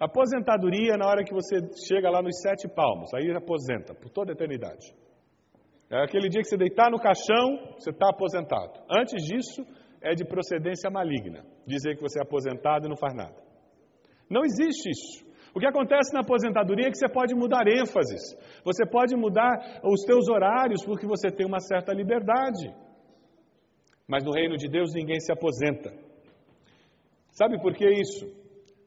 Aposentadoria 0.03 0.97
na 0.97 1.07
hora 1.07 1.23
que 1.23 1.33
você 1.33 1.55
chega 1.87 2.09
lá 2.09 2.21
nos 2.21 2.41
sete 2.41 2.67
palmos, 2.67 3.13
aí 3.13 3.31
aposenta 3.31 3.95
por 3.95 4.09
toda 4.09 4.33
a 4.33 4.35
eternidade. 4.35 4.93
É 5.89 6.03
aquele 6.03 6.27
dia 6.27 6.41
que 6.41 6.49
você 6.49 6.57
deitar 6.57 6.91
no 6.91 6.99
caixão, 6.99 7.73
você 7.79 7.91
está 7.91 8.09
aposentado. 8.09 8.81
Antes 8.91 9.23
disso, 9.23 9.65
é 10.01 10.13
de 10.13 10.25
procedência 10.25 10.89
maligna. 10.91 11.45
Dizer 11.65 11.95
que 11.95 12.01
você 12.01 12.19
é 12.19 12.21
aposentado 12.21 12.85
e 12.85 12.89
não 12.89 12.97
faz 12.97 13.15
nada. 13.15 13.35
Não 14.29 14.43
existe 14.43 14.89
isso. 14.89 15.25
O 15.55 15.59
que 15.59 15.67
acontece 15.67 16.13
na 16.13 16.19
aposentadoria 16.19 16.87
é 16.87 16.91
que 16.91 16.97
você 16.97 17.07
pode 17.07 17.33
mudar 17.33 17.65
ênfases, 17.65 18.35
você 18.65 18.85
pode 18.85 19.15
mudar 19.15 19.79
os 19.85 20.01
teus 20.03 20.27
horários 20.27 20.83
porque 20.83 21.07
você 21.07 21.29
tem 21.31 21.45
uma 21.45 21.61
certa 21.61 21.93
liberdade. 21.93 22.75
Mas 24.05 24.21
no 24.25 24.33
reino 24.33 24.57
de 24.57 24.67
Deus 24.67 24.91
ninguém 24.93 25.19
se 25.21 25.31
aposenta. 25.31 25.93
Sabe 27.31 27.57
por 27.61 27.73
que 27.73 27.87
isso? 27.89 28.42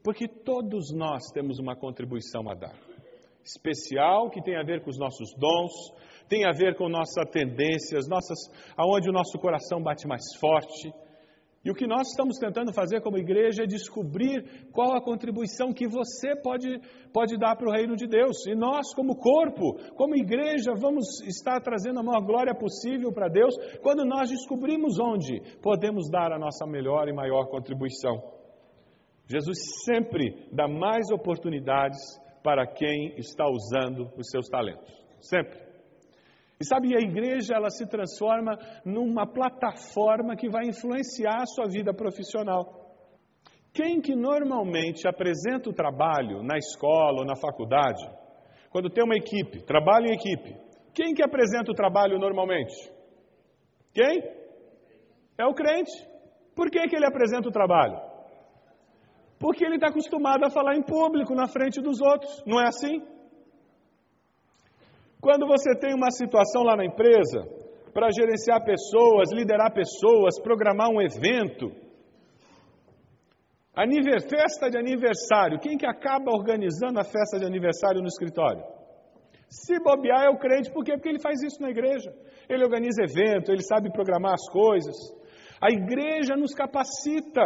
Porque 0.07 0.25
todos 0.25 0.89
nós 0.93 1.21
temos 1.33 1.59
uma 1.59 1.75
contribuição 1.75 2.49
a 2.49 2.53
dar. 2.53 2.73
Especial 3.43 4.29
que 4.29 4.41
tem 4.41 4.55
a 4.55 4.63
ver 4.63 4.81
com 4.81 4.89
os 4.89 4.97
nossos 4.97 5.33
dons, 5.37 5.73
tem 6.29 6.45
a 6.47 6.53
ver 6.53 6.77
com 6.77 6.87
nossas 6.87 7.29
tendências, 7.29 8.07
nossas, 8.07 8.37
aonde 8.77 9.09
o 9.09 9.11
nosso 9.11 9.37
coração 9.37 9.83
bate 9.83 10.07
mais 10.07 10.23
forte, 10.39 10.93
e 11.65 11.69
o 11.69 11.75
que 11.75 11.85
nós 11.85 12.07
estamos 12.07 12.37
tentando 12.37 12.71
fazer 12.73 13.01
como 13.01 13.17
igreja 13.17 13.63
é 13.63 13.67
descobrir 13.67 14.69
qual 14.71 14.95
a 14.95 15.01
contribuição 15.01 15.73
que 15.73 15.89
você 15.89 16.37
pode, 16.41 16.79
pode 17.11 17.37
dar 17.37 17.57
para 17.57 17.67
o 17.67 17.73
reino 17.73 17.97
de 17.97 18.07
Deus. 18.07 18.47
E 18.47 18.55
nós, 18.55 18.93
como 18.93 19.17
corpo, 19.17 19.73
como 19.97 20.15
igreja, 20.15 20.71
vamos 20.73 21.19
estar 21.27 21.59
trazendo 21.59 21.99
a 21.99 22.03
maior 22.03 22.25
glória 22.25 22.55
possível 22.55 23.11
para 23.11 23.27
Deus 23.27 23.53
quando 23.83 24.05
nós 24.05 24.29
descobrimos 24.29 24.97
onde 25.01 25.41
podemos 25.61 26.09
dar 26.09 26.31
a 26.31 26.39
nossa 26.39 26.65
melhor 26.65 27.09
e 27.09 27.13
maior 27.13 27.49
contribuição. 27.49 28.36
Jesus 29.27 29.57
sempre 29.83 30.47
dá 30.51 30.67
mais 30.67 31.11
oportunidades 31.11 31.99
para 32.41 32.65
quem 32.65 33.13
está 33.17 33.45
usando 33.45 34.09
os 34.17 34.29
seus 34.29 34.47
talentos. 34.47 34.89
Sempre. 35.19 35.59
E 36.59 36.65
sabe, 36.65 36.95
a 36.95 36.99
igreja 36.99 37.55
ela 37.55 37.69
se 37.69 37.85
transforma 37.85 38.57
numa 38.85 39.27
plataforma 39.27 40.35
que 40.35 40.49
vai 40.49 40.65
influenciar 40.65 41.41
a 41.41 41.45
sua 41.45 41.67
vida 41.67 41.93
profissional. 41.93 42.95
Quem 43.73 44.01
que 44.01 44.15
normalmente 44.15 45.07
apresenta 45.07 45.69
o 45.69 45.73
trabalho 45.73 46.41
na 46.41 46.57
escola 46.57 47.19
ou 47.19 47.25
na 47.25 47.35
faculdade, 47.35 48.03
quando 48.71 48.89
tem 48.89 49.03
uma 49.03 49.15
equipe, 49.15 49.61
trabalho 49.63 50.07
em 50.07 50.15
equipe, 50.15 50.55
quem 50.95 51.13
que 51.13 51.21
apresenta 51.21 51.71
o 51.71 51.75
trabalho 51.75 52.17
normalmente? 52.17 52.73
Quem? 53.93 54.23
É 55.37 55.45
o 55.45 55.53
crente. 55.53 55.91
Por 56.55 56.71
que, 56.71 56.87
que 56.87 56.95
ele 56.95 57.05
apresenta 57.05 57.47
o 57.49 57.51
trabalho? 57.51 58.06
Porque 59.39 59.63
ele 59.63 59.75
está 59.75 59.87
acostumado 59.87 60.43
a 60.45 60.49
falar 60.49 60.75
em 60.75 60.81
público, 60.81 61.35
na 61.35 61.47
frente 61.47 61.79
dos 61.81 62.01
outros, 62.01 62.43
não 62.45 62.59
é 62.59 62.67
assim? 62.67 63.01
Quando 65.21 65.47
você 65.47 65.77
tem 65.77 65.93
uma 65.93 66.09
situação 66.11 66.63
lá 66.63 66.75
na 66.75 66.85
empresa 66.85 67.45
para 67.93 68.09
gerenciar 68.11 68.63
pessoas, 68.63 69.31
liderar 69.31 69.73
pessoas, 69.73 70.39
programar 70.41 70.89
um 70.89 71.01
evento, 71.01 71.71
festa 74.29 74.69
de 74.69 74.77
aniversário, 74.77 75.59
quem 75.59 75.77
que 75.77 75.85
acaba 75.85 76.31
organizando 76.31 76.99
a 76.99 77.03
festa 77.03 77.37
de 77.39 77.45
aniversário 77.45 78.01
no 78.01 78.07
escritório? 78.07 78.63
Se 79.49 79.79
bobear 79.79 80.25
é 80.25 80.29
o 80.29 80.37
crente, 80.37 80.71
por 80.71 80.83
quê? 80.83 80.93
Porque 80.93 81.09
ele 81.09 81.21
faz 81.21 81.41
isso 81.41 81.61
na 81.61 81.69
igreja. 81.69 82.11
Ele 82.49 82.63
organiza 82.63 83.03
evento, 83.03 83.51
ele 83.51 83.63
sabe 83.63 83.91
programar 83.91 84.33
as 84.33 84.49
coisas. 84.49 84.95
A 85.61 85.71
igreja 85.71 86.35
nos 86.35 86.53
capacita 86.53 87.43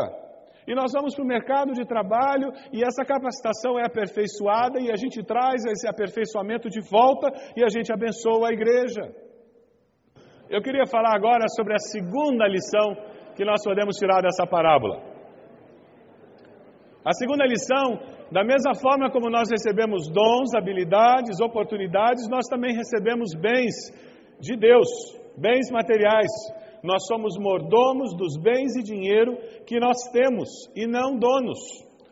e 0.67 0.75
nós 0.75 0.91
vamos 0.93 1.15
para 1.15 1.23
o 1.23 1.27
mercado 1.27 1.73
de 1.73 1.85
trabalho 1.85 2.51
e 2.71 2.83
essa 2.83 3.03
capacitação 3.03 3.79
é 3.79 3.85
aperfeiçoada 3.85 4.79
e 4.79 4.91
a 4.91 4.95
gente 4.95 5.23
traz 5.23 5.65
esse 5.65 5.87
aperfeiçoamento 5.87 6.69
de 6.69 6.81
volta 6.81 7.31
e 7.55 7.63
a 7.63 7.69
gente 7.69 7.91
abençoa 7.91 8.49
a 8.49 8.53
igreja. 8.53 9.01
Eu 10.49 10.61
queria 10.61 10.85
falar 10.85 11.15
agora 11.15 11.45
sobre 11.55 11.73
a 11.73 11.79
segunda 11.79 12.47
lição 12.47 12.95
que 13.35 13.45
nós 13.45 13.63
podemos 13.63 13.95
tirar 13.97 14.21
dessa 14.21 14.45
parábola. 14.45 15.01
A 17.03 17.13
segunda 17.13 17.45
lição, 17.45 17.97
da 18.31 18.43
mesma 18.43 18.75
forma 18.75 19.09
como 19.09 19.29
nós 19.29 19.49
recebemos 19.49 20.07
dons, 20.09 20.53
habilidades, 20.53 21.41
oportunidades, 21.41 22.29
nós 22.29 22.45
também 22.47 22.75
recebemos 22.75 23.33
bens 23.33 23.73
de 24.39 24.55
Deus, 24.55 24.87
bens 25.35 25.71
materiais, 25.71 26.29
nós 26.83 27.05
somos 27.07 27.37
mordomos 27.37 28.15
dos 28.15 28.37
bens 28.41 28.75
e 28.75 28.83
dinheiro 28.83 29.37
que 29.65 29.79
nós 29.79 29.97
temos 30.11 30.49
e 30.75 30.87
não 30.87 31.17
donos. 31.17 31.59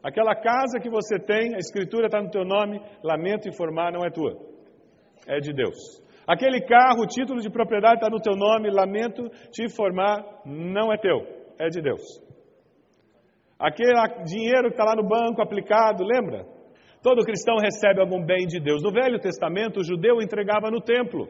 Aquela 0.03 0.33
casa 0.35 0.79
que 0.81 0.89
você 0.89 1.19
tem, 1.19 1.55
a 1.55 1.57
escritura 1.57 2.05
está 2.05 2.21
no 2.21 2.29
teu 2.29 2.45
nome, 2.45 2.79
lamento 3.03 3.49
informar, 3.49 3.91
não 3.91 4.05
é 4.05 4.09
tua, 4.09 4.37
é 5.27 5.39
de 5.39 5.53
Deus. 5.53 5.77
Aquele 6.25 6.61
carro, 6.61 7.01
o 7.01 7.07
título 7.07 7.41
de 7.41 7.49
propriedade 7.49 7.95
está 7.95 8.09
no 8.09 8.21
teu 8.21 8.35
nome, 8.35 8.69
lamento 8.69 9.29
te 9.51 9.63
informar, 9.63 10.23
não 10.45 10.93
é 10.93 10.97
teu, 10.97 11.25
é 11.57 11.69
de 11.69 11.81
Deus. 11.81 12.01
Aquele 13.59 13.93
dinheiro 14.23 14.69
que 14.69 14.75
está 14.75 14.85
lá 14.85 14.95
no 14.95 15.07
banco 15.07 15.41
aplicado, 15.41 16.03
lembra? 16.03 16.45
Todo 17.01 17.25
cristão 17.25 17.57
recebe 17.57 17.99
algum 17.99 18.23
bem 18.23 18.45
de 18.45 18.59
Deus. 18.59 18.81
No 18.83 18.91
Velho 18.91 19.19
Testamento, 19.19 19.79
o 19.79 19.83
judeu 19.83 20.21
entregava 20.21 20.69
no 20.69 20.79
templo. 20.81 21.27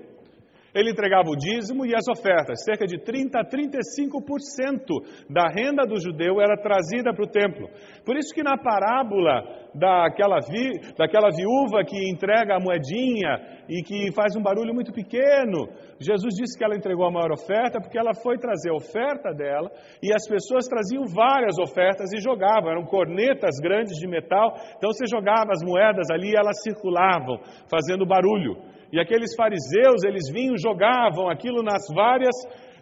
Ele 0.74 0.92
entregava 0.92 1.30
o 1.30 1.36
dízimo 1.36 1.86
e 1.86 1.96
as 1.96 2.08
ofertas. 2.08 2.64
Cerca 2.64 2.86
de 2.86 3.00
30 3.00 3.40
a 3.40 3.46
35% 3.46 5.30
da 5.30 5.48
renda 5.48 5.86
do 5.86 6.00
judeu 6.00 6.40
era 6.40 6.58
trazida 6.58 7.14
para 7.14 7.24
o 7.24 7.30
templo. 7.30 7.68
Por 8.06 8.16
isso 8.18 8.34
que 8.34 8.44
na 8.44 8.58
parábola 8.58 9.44
daquela, 9.74 10.40
vi, 10.40 10.80
daquela 10.98 11.30
viúva 11.30 11.84
que 11.86 12.10
entrega 12.10 12.56
a 12.56 12.60
moedinha 12.60 13.64
e 13.68 13.84
que 13.84 14.12
faz 14.14 14.36
um 14.36 14.42
barulho 14.42 14.74
muito 14.74 14.92
pequeno, 14.92 15.70
Jesus 16.00 16.36
disse 16.36 16.58
que 16.58 16.64
ela 16.64 16.76
entregou 16.76 17.06
a 17.06 17.12
maior 17.12 17.32
oferta 17.32 17.80
porque 17.80 17.98
ela 17.98 18.14
foi 18.14 18.38
trazer 18.38 18.72
a 18.72 18.76
oferta 18.76 19.34
dela 19.34 19.70
e 20.02 20.14
as 20.14 20.28
pessoas 20.28 20.66
traziam 20.68 21.06
várias 21.06 21.58
ofertas 21.60 22.12
e 22.14 22.22
jogavam. 22.22 22.72
Eram 22.72 22.86
cornetas 22.86 23.56
grandes 23.62 23.98
de 23.98 24.08
metal, 24.08 24.54
então 24.78 24.92
você 24.92 25.06
jogava 25.08 25.52
as 25.52 25.64
moedas 25.64 26.10
ali 26.12 26.32
e 26.32 26.38
elas 26.38 26.62
circulavam, 26.62 27.40
fazendo 27.70 28.06
barulho. 28.06 28.58
E 28.92 29.00
aqueles 29.00 29.36
fariseus, 29.36 30.04
eles 30.04 30.32
vinham, 30.32 30.58
jogavam 30.58 31.30
aquilo 31.30 31.62
nas 31.62 31.84
várias, 31.94 32.36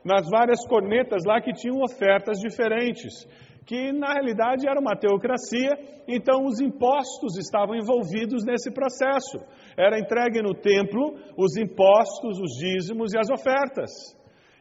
nas 0.03 0.29
várias 0.29 0.65
cornetas 0.67 1.23
lá 1.25 1.41
que 1.41 1.53
tinham 1.53 1.81
ofertas 1.81 2.39
diferentes, 2.39 3.27
que 3.65 3.91
na 3.91 4.13
realidade 4.13 4.67
era 4.67 4.79
uma 4.79 4.95
teocracia, 4.95 5.71
então 6.07 6.45
os 6.45 6.61
impostos 6.61 7.37
estavam 7.37 7.75
envolvidos 7.75 8.45
nesse 8.45 8.71
processo. 8.71 9.39
Era 9.77 9.99
entregue 9.99 10.41
no 10.41 10.53
templo 10.53 11.15
os 11.37 11.57
impostos, 11.57 12.39
os 12.39 12.51
dízimos 12.57 13.13
e 13.13 13.19
as 13.19 13.29
ofertas. 13.29 13.91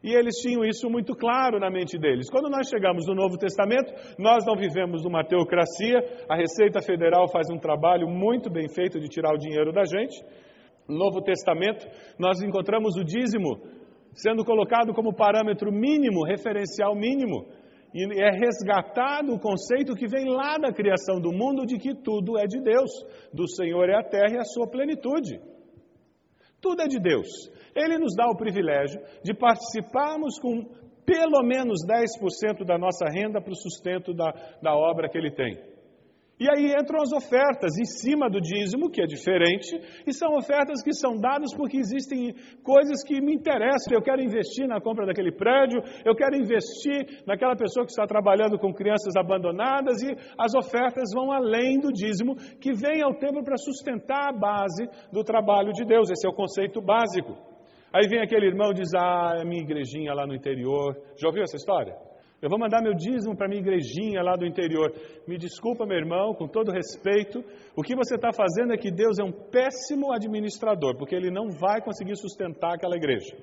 E 0.03 0.13
eles 0.15 0.37
tinham 0.37 0.65
isso 0.65 0.89
muito 0.91 1.15
claro 1.15 1.59
na 1.59 1.71
mente 1.71 1.99
deles. 1.99 2.29
Quando 2.31 2.51
nós 2.51 2.69
chegamos 2.69 3.07
no 3.07 3.15
Novo 3.15 3.39
Testamento, 3.39 3.93
nós 4.19 4.45
não 4.45 4.57
vivemos 4.57 5.03
numa 5.03 5.25
teocracia, 5.25 5.99
a 6.29 6.37
Receita 6.37 6.81
Federal 6.81 7.29
faz 7.29 7.49
um 7.51 7.59
trabalho 7.59 8.09
muito 8.09 8.51
bem 8.51 8.69
feito 8.69 9.01
de 9.01 9.09
tirar 9.09 9.33
o 9.33 9.39
dinheiro 9.39 9.73
da 9.73 9.85
gente. 9.85 10.15
No 10.89 10.97
Novo 10.97 11.23
Testamento, 11.23 11.87
nós 12.19 12.41
encontramos 12.41 12.97
o 12.97 13.05
dízimo 13.05 13.61
sendo 14.13 14.45
colocado 14.45 14.95
como 14.95 15.15
parâmetro 15.15 15.71
mínimo, 15.71 16.25
referencial 16.25 16.95
mínimo. 16.95 17.47
E 17.95 18.05
é 18.21 18.31
resgatado 18.31 19.33
o 19.33 19.41
conceito 19.41 19.95
que 19.95 20.07
vem 20.07 20.29
lá 20.29 20.59
da 20.59 20.73
criação 20.73 21.21
do 21.21 21.33
mundo 21.33 21.65
de 21.65 21.79
que 21.79 21.95
tudo 21.95 22.39
é 22.39 22.47
de 22.47 22.61
Deus, 22.61 22.91
do 23.33 23.49
Senhor 23.49 23.89
é 23.89 23.97
a 23.97 24.03
terra 24.03 24.35
e 24.35 24.39
a 24.39 24.45
sua 24.45 24.69
plenitude. 24.69 25.41
Tudo 26.61 26.83
é 26.83 26.87
de 26.87 26.99
Deus. 26.99 27.27
Ele 27.75 27.99
nos 27.99 28.15
dá 28.15 28.27
o 28.27 28.37
privilégio 28.37 29.01
de 29.23 29.35
participarmos 29.35 30.39
com 30.39 30.65
pelo 31.05 31.43
menos 31.45 31.79
10% 31.87 32.65
da 32.67 32.77
nossa 32.77 33.07
renda 33.07 33.41
para 33.41 33.53
o 33.53 33.57
sustento 33.57 34.13
da, 34.13 34.33
da 34.61 34.75
obra 34.75 35.09
que 35.09 35.17
ele 35.17 35.31
tem. 35.31 35.57
E 36.39 36.47
aí 36.51 36.75
entram 36.79 37.01
as 37.01 37.13
ofertas 37.13 37.79
em 37.79 37.85
cima 37.87 38.29
do 38.29 38.41
dízimo, 38.41 38.91
que 38.91 39.01
é 39.01 39.07
diferente, 39.07 39.75
e 40.07 40.13
são 40.13 40.37
ofertas 40.37 40.83
que 40.83 40.93
são 40.93 41.17
dadas 41.17 41.55
porque 41.57 41.79
existem 41.79 42.35
coisas 42.63 43.03
que 43.03 43.23
me 43.23 43.35
interessam. 43.35 43.95
Eu 43.95 44.03
quero 44.03 44.21
investir 44.21 44.69
na 44.69 44.79
compra 44.79 45.07
daquele 45.07 45.33
prédio, 45.33 45.81
eu 46.05 46.15
quero 46.15 46.37
investir 46.37 47.23
naquela 47.27 47.57
pessoa 47.57 47.87
que 47.87 47.93
está 47.93 48.07
trabalhando 48.07 48.59
com 48.59 48.71
crianças 48.71 49.17
abandonadas, 49.17 50.03
e 50.03 50.15
as 50.39 50.55
ofertas 50.55 51.09
vão 51.15 51.33
além 51.33 51.81
do 51.81 51.91
dízimo, 51.91 52.37
que 52.61 52.75
vem 52.75 53.01
ao 53.01 53.15
templo 53.15 53.43
para 53.43 53.57
sustentar 53.57 54.29
a 54.29 54.39
base 54.39 54.87
do 55.11 55.25
trabalho 55.25 55.73
de 55.73 55.87
Deus. 55.87 56.11
Esse 56.11 56.27
é 56.27 56.31
o 56.31 56.35
conceito 56.35 56.83
básico. 56.83 57.35
Aí 57.95 58.07
vem 58.09 58.21
aquele 58.21 58.47
irmão 58.47 58.73
e 58.73 58.75
diz: 58.75 58.93
Ah, 58.95 59.39
é 59.41 59.45
minha 59.45 59.63
igrejinha 59.63 60.13
lá 60.13 60.27
no 60.27 60.35
interior. 60.35 60.95
Já 61.17 61.29
ouviu 61.29 61.45
essa 61.45 61.57
história? 61.57 61.97
Eu 62.47 62.51
vou 62.51 62.61
mandar 62.61 62.81
meu 62.81 62.95
dízimo 62.95 63.37
para 63.37 63.49
minha 63.49 63.61
igrejinha 63.61 64.23
lá 64.23 64.37
do 64.37 64.47
interior. 64.47 64.93
Me 65.27 65.37
desculpa, 65.37 65.85
meu 65.85 65.99
irmão, 65.99 66.33
com 66.33 66.47
todo 66.47 66.71
respeito. 66.71 67.43
O 67.75 67.83
que 67.83 67.97
você 67.97 68.15
está 68.15 68.31
fazendo 68.33 68.73
é 68.73 68.77
que 68.77 68.89
Deus 68.89 69.19
é 69.19 69.25
um 69.25 69.33
péssimo 69.33 70.13
administrador, 70.13 70.97
porque 70.97 71.17
Ele 71.17 71.29
não 71.29 71.49
vai 71.49 71.83
conseguir 71.83 72.15
sustentar 72.15 72.77
aquela 72.77 72.95
igreja. 72.95 73.37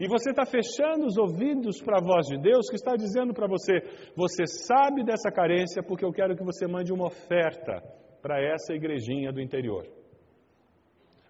E 0.00 0.08
você 0.08 0.30
está 0.30 0.46
fechando 0.46 1.04
os 1.04 1.18
ouvidos 1.18 1.82
para 1.82 1.98
a 1.98 2.02
voz 2.02 2.28
de 2.28 2.38
Deus 2.38 2.66
que 2.70 2.76
está 2.76 2.96
dizendo 2.96 3.34
para 3.34 3.46
você: 3.46 3.82
você 4.16 4.46
sabe 4.46 5.04
dessa 5.04 5.30
carência 5.30 5.82
porque 5.82 6.02
eu 6.02 6.12
quero 6.12 6.34
que 6.34 6.42
você 6.42 6.66
mande 6.66 6.94
uma 6.94 7.08
oferta 7.08 7.82
para 8.22 8.42
essa 8.42 8.72
igrejinha 8.72 9.30
do 9.30 9.42
interior. 9.42 9.84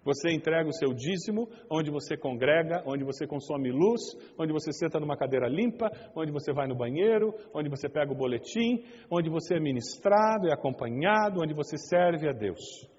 Você 0.03 0.31
entrega 0.31 0.67
o 0.67 0.73
seu 0.73 0.93
dízimo, 0.93 1.47
onde 1.69 1.91
você 1.91 2.17
congrega, 2.17 2.83
onde 2.87 3.03
você 3.03 3.27
consome 3.27 3.71
luz, 3.71 4.01
onde 4.37 4.51
você 4.51 4.71
senta 4.73 4.99
numa 4.99 5.15
cadeira 5.15 5.47
limpa, 5.47 5.91
onde 6.15 6.31
você 6.31 6.51
vai 6.51 6.67
no 6.67 6.75
banheiro, 6.75 7.33
onde 7.53 7.69
você 7.69 7.87
pega 7.87 8.11
o 8.11 8.17
boletim, 8.17 8.83
onde 9.11 9.29
você 9.29 9.55
é 9.55 9.59
ministrado, 9.59 10.47
é 10.47 10.53
acompanhado, 10.53 11.41
onde 11.41 11.53
você 11.53 11.77
serve 11.77 12.27
a 12.27 12.31
Deus. 12.31 12.89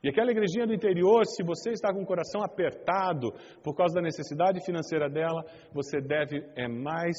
E 0.00 0.08
aquela 0.08 0.30
igrejinha 0.30 0.64
do 0.64 0.72
interior, 0.72 1.26
se 1.26 1.42
você 1.42 1.70
está 1.70 1.92
com 1.92 2.02
o 2.02 2.06
coração 2.06 2.40
apertado 2.44 3.32
por 3.64 3.74
causa 3.74 3.96
da 3.96 4.00
necessidade 4.00 4.64
financeira 4.64 5.10
dela, 5.10 5.44
você 5.72 6.00
deve, 6.00 6.44
é 6.54 6.68
mais 6.68 7.16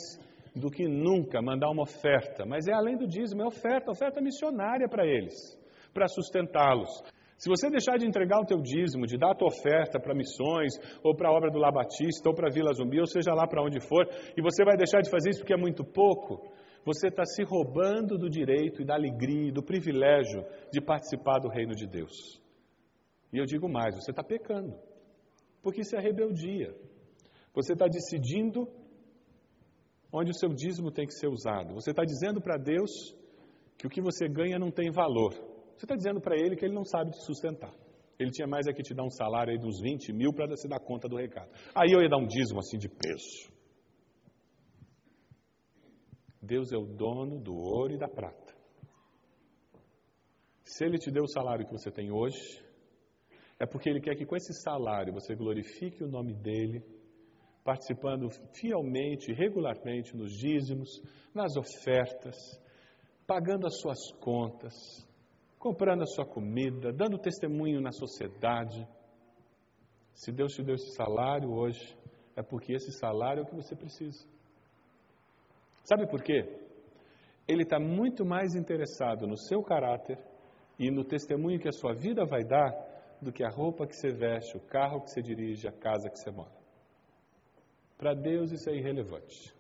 do 0.56 0.72
que 0.72 0.88
nunca, 0.88 1.42
mandar 1.42 1.70
uma 1.70 1.84
oferta. 1.84 2.46
Mas 2.46 2.68
é 2.68 2.74
além 2.74 2.98
do 2.98 3.06
dízimo, 3.06 3.42
é 3.42 3.46
oferta, 3.46 3.92
oferta 3.92 4.22
missionária 4.22 4.88
para 4.88 5.06
eles, 5.06 5.36
para 5.94 6.08
sustentá-los. 6.08 6.90
Se 7.40 7.48
você 7.48 7.70
deixar 7.70 7.98
de 7.98 8.06
entregar 8.06 8.42
o 8.42 8.46
teu 8.46 8.62
dízimo, 8.62 9.08
de 9.08 9.18
dar 9.18 9.32
a 9.32 9.36
tua 9.36 9.48
oferta 9.48 9.98
para 9.98 10.14
missões, 10.14 10.74
ou 11.02 11.16
para 11.16 11.30
a 11.30 11.32
obra 11.32 11.50
do 11.50 11.58
Labatista, 11.58 12.28
ou 12.28 12.36
para 12.36 12.50
a 12.50 12.52
Vila 12.52 12.74
Zumbi, 12.74 13.00
ou 13.00 13.08
seja 13.08 13.34
lá 13.34 13.48
para 13.48 13.64
onde 13.64 13.80
for, 13.80 14.06
e 14.36 14.42
você 14.42 14.66
vai 14.66 14.76
deixar 14.76 15.00
de 15.00 15.10
fazer 15.10 15.30
isso 15.30 15.40
porque 15.40 15.54
é 15.54 15.58
muito 15.58 15.82
pouco, 15.86 16.52
você 16.86 17.08
está 17.08 17.24
se 17.24 17.42
roubando 17.44 18.18
do 18.18 18.30
direito 18.30 18.82
e 18.82 18.86
da 18.86 18.96
alegria 18.96 19.48
e 19.48 19.52
do 19.54 19.64
privilégio 19.64 20.44
de 20.70 20.82
participar 20.82 21.40
do 21.40 21.48
reino 21.48 21.74
de 21.74 21.88
Deus. 21.88 22.42
E 23.32 23.38
eu 23.38 23.46
digo 23.46 23.70
mais, 23.70 23.96
você 23.96 24.12
está 24.12 24.22
pecando, 24.22 24.78
porque 25.64 25.80
isso 25.80 25.96
é 25.96 26.00
rebeldia. 26.02 26.76
Você 27.54 27.72
está 27.72 27.88
decidindo 27.88 28.68
onde 30.12 30.32
o 30.32 30.36
seu 30.36 30.50
dízimo 30.50 30.92
tem 30.92 31.08
que 31.08 31.14
ser 31.14 31.28
usado. 31.28 31.74
Você 31.76 31.92
está 31.92 32.04
dizendo 32.04 32.42
para 32.42 32.58
Deus 32.58 32.92
que 33.78 33.88
o 33.88 33.90
que 33.90 34.02
você 34.02 34.28
ganha 34.28 34.60
não 34.60 34.72
tem 34.72 34.92
valor. 34.92 35.49
Você 35.80 35.86
está 35.86 35.96
dizendo 35.96 36.20
para 36.20 36.36
ele 36.36 36.58
que 36.58 36.66
ele 36.66 36.74
não 36.74 36.84
sabe 36.84 37.12
te 37.12 37.24
sustentar. 37.24 37.74
Ele 38.20 38.32
tinha 38.32 38.46
mais 38.46 38.68
é 38.68 38.74
que 38.74 38.84
te 38.84 38.94
dar 38.94 39.06
um 39.06 39.10
salário 39.10 39.54
aí 39.54 39.58
de 39.58 39.66
uns 39.66 39.80
20 39.80 40.12
mil 40.12 40.34
para 40.34 40.54
se 40.58 40.68
dar 40.68 40.82
conta 40.82 41.08
do 41.08 41.16
recado. 41.16 41.50
Aí 41.74 41.90
eu 41.94 42.02
ia 42.02 42.10
dar 42.10 42.18
um 42.18 42.28
dízimo 42.28 42.60
assim 42.60 42.78
de 42.78 42.90
peso. 42.90 43.50
Deus 46.42 46.74
é 46.74 46.78
o 46.78 46.86
dono 46.86 47.40
do 47.40 47.56
ouro 47.56 47.94
e 47.94 47.98
da 47.98 48.10
prata. 48.10 48.54
Se 50.66 50.84
Ele 50.84 50.98
te 50.98 51.10
deu 51.10 51.24
o 51.24 51.32
salário 51.32 51.66
que 51.66 51.72
você 51.72 51.90
tem 51.90 52.12
hoje, 52.12 52.62
é 53.58 53.66
porque 53.66 53.90
Ele 53.90 54.02
quer 54.02 54.18
que 54.18 54.26
com 54.26 54.36
esse 54.36 54.54
salário 54.62 55.14
você 55.14 55.34
glorifique 55.34 56.04
o 56.04 56.10
nome 56.10 56.34
dEle, 56.34 56.84
participando 57.64 58.28
fielmente, 58.54 59.32
regularmente 59.32 60.14
nos 60.14 60.34
dízimos, 60.34 60.90
nas 61.34 61.56
ofertas, 61.56 62.36
pagando 63.26 63.66
as 63.66 63.80
suas 63.80 64.12
contas, 64.20 65.08
comprando 65.60 66.04
a 66.04 66.08
sua 66.08 66.26
comida, 66.26 66.94
dando 66.94 67.20
testemunho 67.20 67.82
na 67.82 67.92
sociedade. 67.92 68.88
Se 70.14 70.32
Deus 70.32 70.54
te 70.54 70.64
deu 70.64 70.76
esse 70.76 70.96
salário 70.96 71.52
hoje, 71.52 71.96
é 72.36 72.42
porque 72.42 72.74
esse 72.74 72.92
salário 72.94 73.42
é 73.42 73.44
o 73.44 73.46
que 73.46 73.56
você 73.56 73.76
precisa. 73.76 74.26
Sabe 75.84 76.08
por 76.08 76.24
quê? 76.24 76.46
Ele 77.48 77.64
está 77.64 77.80
muito 77.80 78.26
mais 78.26 78.56
interessado 78.56 79.28
no 79.28 79.38
seu 79.38 79.62
caráter 79.62 80.18
e 80.78 80.90
no 80.90 81.04
testemunho 81.04 81.60
que 81.60 81.68
a 81.68 81.74
sua 81.74 81.94
vida 81.94 82.26
vai 82.26 82.44
dar 82.44 82.72
do 83.22 83.34
que 83.34 83.44
a 83.44 83.50
roupa 83.50 83.86
que 83.86 83.96
você 83.96 84.10
veste, 84.10 84.56
o 84.56 84.62
carro 84.62 85.02
que 85.02 85.12
você 85.12 85.22
dirige, 85.22 85.68
a 85.68 85.74
casa 85.74 86.10
que 86.10 86.18
você 86.18 86.32
mora. 86.32 86.58
Para 87.98 88.14
Deus 88.14 88.52
isso 88.52 88.70
é 88.70 88.76
irrelevante. 88.78 89.54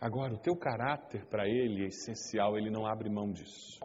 Agora, 0.00 0.32
o 0.32 0.38
teu 0.38 0.56
caráter 0.56 1.24
para 1.26 1.46
Ele 1.46 1.84
é 1.84 1.88
essencial, 1.88 2.56
Ele 2.56 2.70
não 2.70 2.86
abre 2.86 3.08
mão 3.08 3.30
disso. 3.30 3.78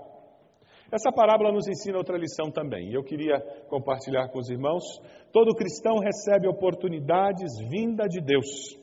Essa 0.91 1.11
parábola 1.11 1.51
nos 1.51 1.67
ensina 1.67 1.97
outra 1.97 2.17
lição 2.17 2.51
também, 2.51 2.89
e 2.89 2.93
eu 2.93 3.03
queria 3.03 3.39
compartilhar 3.67 4.29
com 4.29 4.39
os 4.39 4.49
irmãos. 4.49 4.83
Todo 5.31 5.55
cristão 5.55 5.97
recebe 5.99 6.47
oportunidades 6.47 7.57
vinda 7.69 8.07
de 8.07 8.21
Deus. 8.21 8.77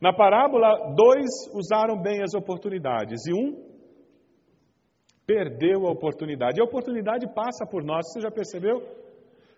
Na 0.00 0.12
parábola, 0.12 0.94
dois 0.94 1.30
usaram 1.54 2.00
bem 2.00 2.22
as 2.22 2.34
oportunidades 2.34 3.26
e 3.26 3.32
um 3.32 3.74
perdeu 5.26 5.86
a 5.86 5.90
oportunidade. 5.90 6.58
E 6.58 6.60
a 6.60 6.64
oportunidade 6.64 7.26
passa 7.34 7.66
por 7.66 7.82
nós, 7.82 8.06
você 8.12 8.20
já 8.20 8.30
percebeu? 8.30 8.82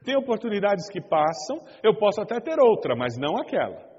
Tem 0.05 0.17
oportunidades 0.17 0.89
que 0.89 1.01
passam, 1.01 1.61
eu 1.83 1.97
posso 1.97 2.21
até 2.21 2.41
ter 2.41 2.61
outra, 2.61 2.95
mas 2.95 3.19
não 3.19 3.37
aquela. 3.37 3.96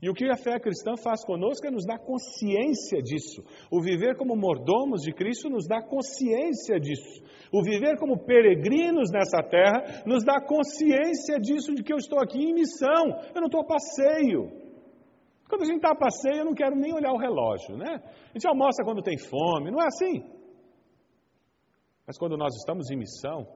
E 0.00 0.08
o 0.08 0.14
que 0.14 0.30
a 0.30 0.36
fé 0.36 0.60
cristã 0.60 0.96
faz 0.96 1.24
conosco 1.24 1.66
é 1.66 1.70
nos 1.70 1.84
dar 1.84 1.98
consciência 1.98 3.02
disso. 3.02 3.42
O 3.70 3.82
viver 3.82 4.16
como 4.16 4.36
mordomos 4.36 5.02
de 5.02 5.12
Cristo 5.12 5.50
nos 5.50 5.66
dá 5.66 5.82
consciência 5.82 6.78
disso. 6.78 7.20
O 7.52 7.64
viver 7.64 7.98
como 7.98 8.24
peregrinos 8.24 9.10
nessa 9.10 9.42
terra 9.42 10.04
nos 10.06 10.24
dá 10.24 10.40
consciência 10.40 11.38
disso, 11.40 11.74
de 11.74 11.82
que 11.82 11.92
eu 11.92 11.96
estou 11.96 12.20
aqui 12.20 12.38
em 12.38 12.54
missão, 12.54 13.06
eu 13.34 13.40
não 13.40 13.46
estou 13.46 13.62
a 13.62 13.66
passeio. 13.66 14.50
Quando 15.48 15.62
a 15.62 15.66
gente 15.66 15.76
está 15.76 15.90
a 15.90 15.98
passeio, 15.98 16.38
eu 16.38 16.44
não 16.44 16.54
quero 16.54 16.76
nem 16.76 16.94
olhar 16.94 17.12
o 17.12 17.18
relógio, 17.18 17.76
né? 17.76 18.00
A 18.30 18.32
gente 18.34 18.46
almoça 18.46 18.84
quando 18.84 19.02
tem 19.02 19.18
fome, 19.18 19.70
não 19.70 19.82
é 19.82 19.86
assim? 19.86 20.22
Mas 22.06 22.16
quando 22.16 22.36
nós 22.36 22.54
estamos 22.54 22.88
em 22.90 22.96
missão, 22.96 23.46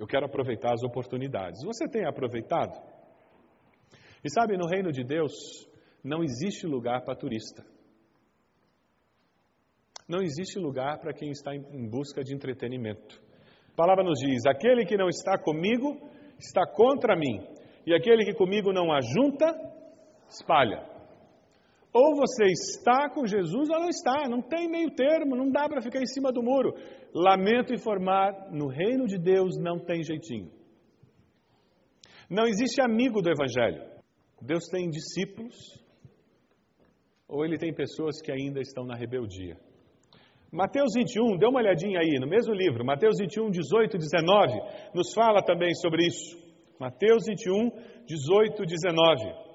Eu 0.00 0.06
quero 0.06 0.24
aproveitar 0.24 0.72
as 0.72 0.82
oportunidades. 0.82 1.62
Você 1.62 1.86
tem 1.86 2.06
aproveitado? 2.06 2.72
E 4.24 4.30
sabe, 4.32 4.56
no 4.56 4.66
reino 4.66 4.90
de 4.90 5.04
Deus 5.04 5.30
não 6.02 6.22
existe 6.22 6.66
lugar 6.66 7.04
para 7.04 7.16
turista. 7.16 7.64
Não 10.08 10.20
existe 10.20 10.58
lugar 10.58 10.98
para 10.98 11.12
quem 11.12 11.30
está 11.30 11.54
em 11.54 11.88
busca 11.88 12.22
de 12.22 12.34
entretenimento. 12.34 13.22
A 13.72 13.76
palavra 13.76 14.02
nos 14.02 14.18
diz: 14.18 14.44
aquele 14.46 14.84
que 14.84 14.96
não 14.96 15.08
está 15.08 15.38
comigo 15.38 16.00
está 16.38 16.66
contra 16.66 17.16
mim, 17.16 17.46
e 17.86 17.94
aquele 17.94 18.24
que 18.24 18.34
comigo 18.34 18.72
não 18.72 18.92
ajunta, 18.92 19.46
espalha. 20.28 20.88
Ou 21.92 22.14
você 22.14 22.44
está 22.44 23.10
com 23.10 23.26
Jesus 23.26 23.68
ou 23.68 23.80
não 23.80 23.88
está, 23.88 24.28
não 24.28 24.40
tem 24.40 24.68
meio 24.68 24.90
termo, 24.94 25.34
não 25.34 25.50
dá 25.50 25.68
para 25.68 25.82
ficar 25.82 26.00
em 26.00 26.06
cima 26.06 26.30
do 26.30 26.42
muro. 26.42 26.72
Lamento 27.12 27.74
informar, 27.74 28.50
no 28.52 28.68
reino 28.68 29.06
de 29.06 29.18
Deus 29.18 29.56
não 29.58 29.78
tem 29.78 30.02
jeitinho. 30.02 30.50
Não 32.28 32.46
existe 32.46 32.80
amigo 32.80 33.20
do 33.20 33.30
Evangelho. 33.30 33.82
Deus 34.40 34.64
tem 34.70 34.88
discípulos, 34.88 35.56
ou 37.30 37.44
ele 37.44 37.56
tem 37.56 37.72
pessoas 37.72 38.20
que 38.20 38.32
ainda 38.32 38.60
estão 38.60 38.84
na 38.84 38.96
rebeldia. 38.96 39.56
Mateus 40.52 40.92
21, 40.96 41.38
dê 41.38 41.46
uma 41.46 41.60
olhadinha 41.60 42.00
aí, 42.00 42.18
no 42.18 42.26
mesmo 42.26 42.52
livro, 42.52 42.84
Mateus 42.84 43.16
21, 43.20 43.50
18 43.50 43.94
e 43.94 43.98
19, 44.00 44.60
nos 44.92 45.14
fala 45.14 45.40
também 45.42 45.72
sobre 45.74 46.06
isso. 46.06 46.36
Mateus 46.78 47.24
21, 47.26 47.70
18 48.04 48.62
e 48.64 48.66
19. 48.66 49.50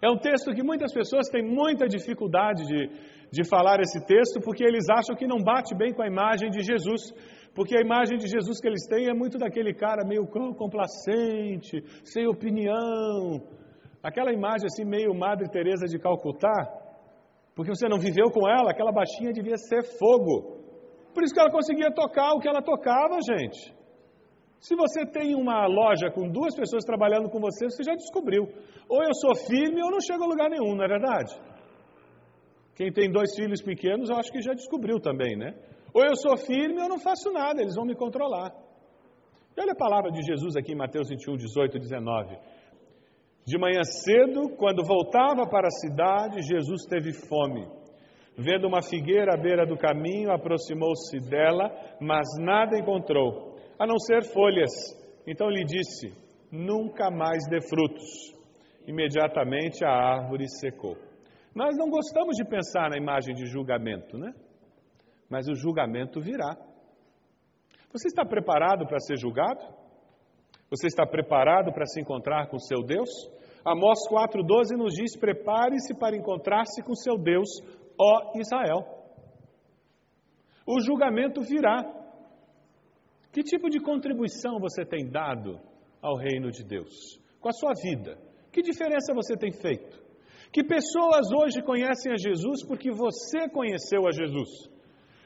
É 0.00 0.08
um 0.08 0.16
texto 0.16 0.54
que 0.54 0.62
muitas 0.62 0.92
pessoas 0.92 1.28
têm 1.28 1.42
muita 1.42 1.88
dificuldade 1.88 2.64
de, 2.64 2.90
de 3.32 3.48
falar 3.48 3.80
esse 3.80 4.06
texto 4.06 4.40
porque 4.40 4.62
eles 4.62 4.88
acham 4.88 5.16
que 5.16 5.26
não 5.26 5.42
bate 5.42 5.74
bem 5.74 5.92
com 5.92 6.02
a 6.02 6.06
imagem 6.06 6.48
de 6.50 6.60
Jesus. 6.60 7.12
Porque 7.54 7.76
a 7.76 7.80
imagem 7.80 8.18
de 8.18 8.28
Jesus 8.28 8.60
que 8.60 8.68
eles 8.68 8.86
têm 8.86 9.08
é 9.08 9.14
muito 9.14 9.36
daquele 9.36 9.74
cara 9.74 10.06
meio 10.06 10.28
complacente, 10.28 11.82
sem 12.04 12.28
opinião. 12.28 13.42
Aquela 14.08 14.32
imagem 14.32 14.66
assim 14.66 14.86
meio 14.86 15.12
Madre 15.14 15.50
Teresa 15.50 15.86
de 15.86 15.98
Calcutá, 15.98 16.58
porque 17.54 17.74
você 17.74 17.86
não 17.92 17.98
viveu 17.98 18.30
com 18.30 18.48
ela, 18.48 18.70
aquela 18.70 18.90
baixinha 18.90 19.32
devia 19.32 19.58
ser 19.58 19.82
fogo. 19.98 20.34
Por 21.12 21.22
isso 21.22 21.34
que 21.34 21.40
ela 21.40 21.50
conseguia 21.50 21.90
tocar 21.92 22.32
o 22.32 22.40
que 22.40 22.48
ela 22.48 22.62
tocava, 22.62 23.18
gente. 23.20 23.60
Se 24.60 24.74
você 24.74 25.04
tem 25.04 25.34
uma 25.34 25.66
loja 25.66 26.10
com 26.10 26.26
duas 26.26 26.54
pessoas 26.56 26.84
trabalhando 26.84 27.28
com 27.28 27.38
você, 27.38 27.66
você 27.66 27.82
já 27.82 27.94
descobriu. 27.94 28.44
Ou 28.88 29.02
eu 29.02 29.14
sou 29.14 29.34
firme 29.34 29.82
ou 29.82 29.90
não 29.90 30.00
chego 30.00 30.24
a 30.24 30.26
lugar 30.26 30.48
nenhum, 30.48 30.74
não 30.74 30.84
é 30.84 30.88
verdade? 30.88 31.32
Quem 32.74 32.90
tem 32.90 33.12
dois 33.12 33.34
filhos 33.36 33.60
pequenos, 33.60 34.08
eu 34.08 34.16
acho 34.16 34.32
que 34.32 34.40
já 34.40 34.54
descobriu 34.54 34.98
também, 35.00 35.36
né? 35.36 35.52
Ou 35.92 36.02
eu 36.02 36.16
sou 36.16 36.34
firme 36.38 36.80
ou 36.80 36.88
não 36.88 36.98
faço 36.98 37.30
nada, 37.30 37.60
eles 37.60 37.74
vão 37.74 37.84
me 37.84 37.94
controlar. 37.94 38.54
E 39.54 39.60
olha 39.60 39.72
a 39.72 39.76
palavra 39.76 40.10
de 40.10 40.22
Jesus 40.22 40.56
aqui 40.56 40.72
em 40.72 40.76
Mateus 40.76 41.10
21, 41.10 41.36
18 41.36 41.76
e 41.76 41.80
19. 41.80 42.38
De 43.48 43.56
manhã 43.56 43.82
cedo, 43.82 44.50
quando 44.58 44.84
voltava 44.84 45.48
para 45.48 45.68
a 45.68 45.70
cidade, 45.70 46.42
Jesus 46.42 46.84
teve 46.84 47.14
fome. 47.14 47.66
Vendo 48.36 48.68
uma 48.68 48.82
figueira 48.82 49.32
à 49.32 49.40
beira 49.40 49.64
do 49.64 49.74
caminho, 49.74 50.30
aproximou-se 50.30 51.18
dela, 51.30 51.74
mas 51.98 52.28
nada 52.38 52.78
encontrou 52.78 53.56
a 53.78 53.86
não 53.86 53.98
ser 53.98 54.22
folhas. 54.34 54.70
Então 55.26 55.48
lhe 55.48 55.64
disse: 55.64 56.12
Nunca 56.52 57.10
mais 57.10 57.38
dê 57.48 57.62
frutos. 57.66 58.04
Imediatamente 58.86 59.82
a 59.82 59.92
árvore 59.92 60.46
secou. 60.60 60.98
Nós 61.54 61.74
não 61.78 61.88
gostamos 61.88 62.36
de 62.36 62.44
pensar 62.44 62.90
na 62.90 62.98
imagem 62.98 63.34
de 63.34 63.46
julgamento, 63.46 64.18
né? 64.18 64.30
Mas 65.30 65.48
o 65.48 65.54
julgamento 65.54 66.20
virá. 66.20 66.54
Você 67.94 68.08
está 68.08 68.26
preparado 68.26 68.86
para 68.86 69.00
ser 69.00 69.16
julgado? 69.16 69.64
Você 70.70 70.86
está 70.86 71.06
preparado 71.06 71.72
para 71.72 71.86
se 71.86 71.98
encontrar 71.98 72.48
com 72.48 72.58
seu 72.58 72.82
Deus? 72.82 73.08
Amós 73.64 73.98
4,12 74.10 74.76
nos 74.76 74.94
diz: 74.94 75.16
Prepare-se 75.16 75.94
para 75.94 76.16
encontrar-se 76.16 76.82
com 76.82 76.94
seu 76.94 77.18
Deus, 77.18 77.48
ó 77.98 78.32
Israel. 78.36 78.84
O 80.66 80.80
julgamento 80.80 81.40
virá. 81.42 81.82
Que 83.32 83.42
tipo 83.42 83.68
de 83.68 83.80
contribuição 83.80 84.58
você 84.58 84.84
tem 84.84 85.08
dado 85.08 85.60
ao 86.02 86.16
reino 86.16 86.50
de 86.50 86.64
Deus? 86.64 87.20
Com 87.40 87.48
a 87.48 87.52
sua 87.52 87.72
vida? 87.82 88.18
Que 88.52 88.62
diferença 88.62 89.14
você 89.14 89.36
tem 89.36 89.52
feito? 89.52 90.02
Que 90.52 90.64
pessoas 90.64 91.26
hoje 91.30 91.62
conhecem 91.62 92.12
a 92.12 92.16
Jesus 92.16 92.66
porque 92.66 92.90
você 92.90 93.48
conheceu 93.48 94.06
a 94.06 94.10
Jesus? 94.10 94.48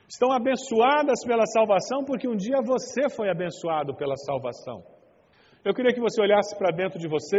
Estão 0.09 0.33
abençoadas 0.33 1.25
pela 1.25 1.47
salvação 1.47 2.05
porque 2.05 2.29
um 2.29 2.37
dia 2.37 2.61
você 2.63 3.09
foi 3.09 3.31
abençoado 3.31 3.95
pela 3.95 4.17
salvação. 4.17 4.85
Eu 5.65 5.73
queria 5.73 5.95
que 5.95 6.01
você 6.01 6.21
olhasse 6.21 6.57
para 6.59 6.75
dentro 6.75 6.99
de 6.99 7.09
você. 7.09 7.39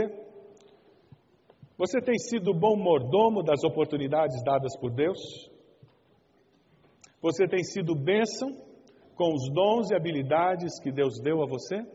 Você 1.86 2.00
tem 2.00 2.18
sido 2.18 2.54
bom 2.54 2.78
mordomo 2.78 3.44
das 3.44 3.62
oportunidades 3.62 4.42
dadas 4.42 4.74
por 4.80 4.90
Deus? 4.90 5.20
Você 7.22 7.46
tem 7.46 7.62
sido 7.62 7.94
bênção 7.94 8.52
com 9.18 9.34
os 9.34 9.52
dons 9.54 9.92
e 9.92 9.96
habilidades 9.96 10.80
que 10.82 10.94
Deus 10.94 11.20
deu 11.22 11.44
a 11.44 11.46
você? 11.46 11.86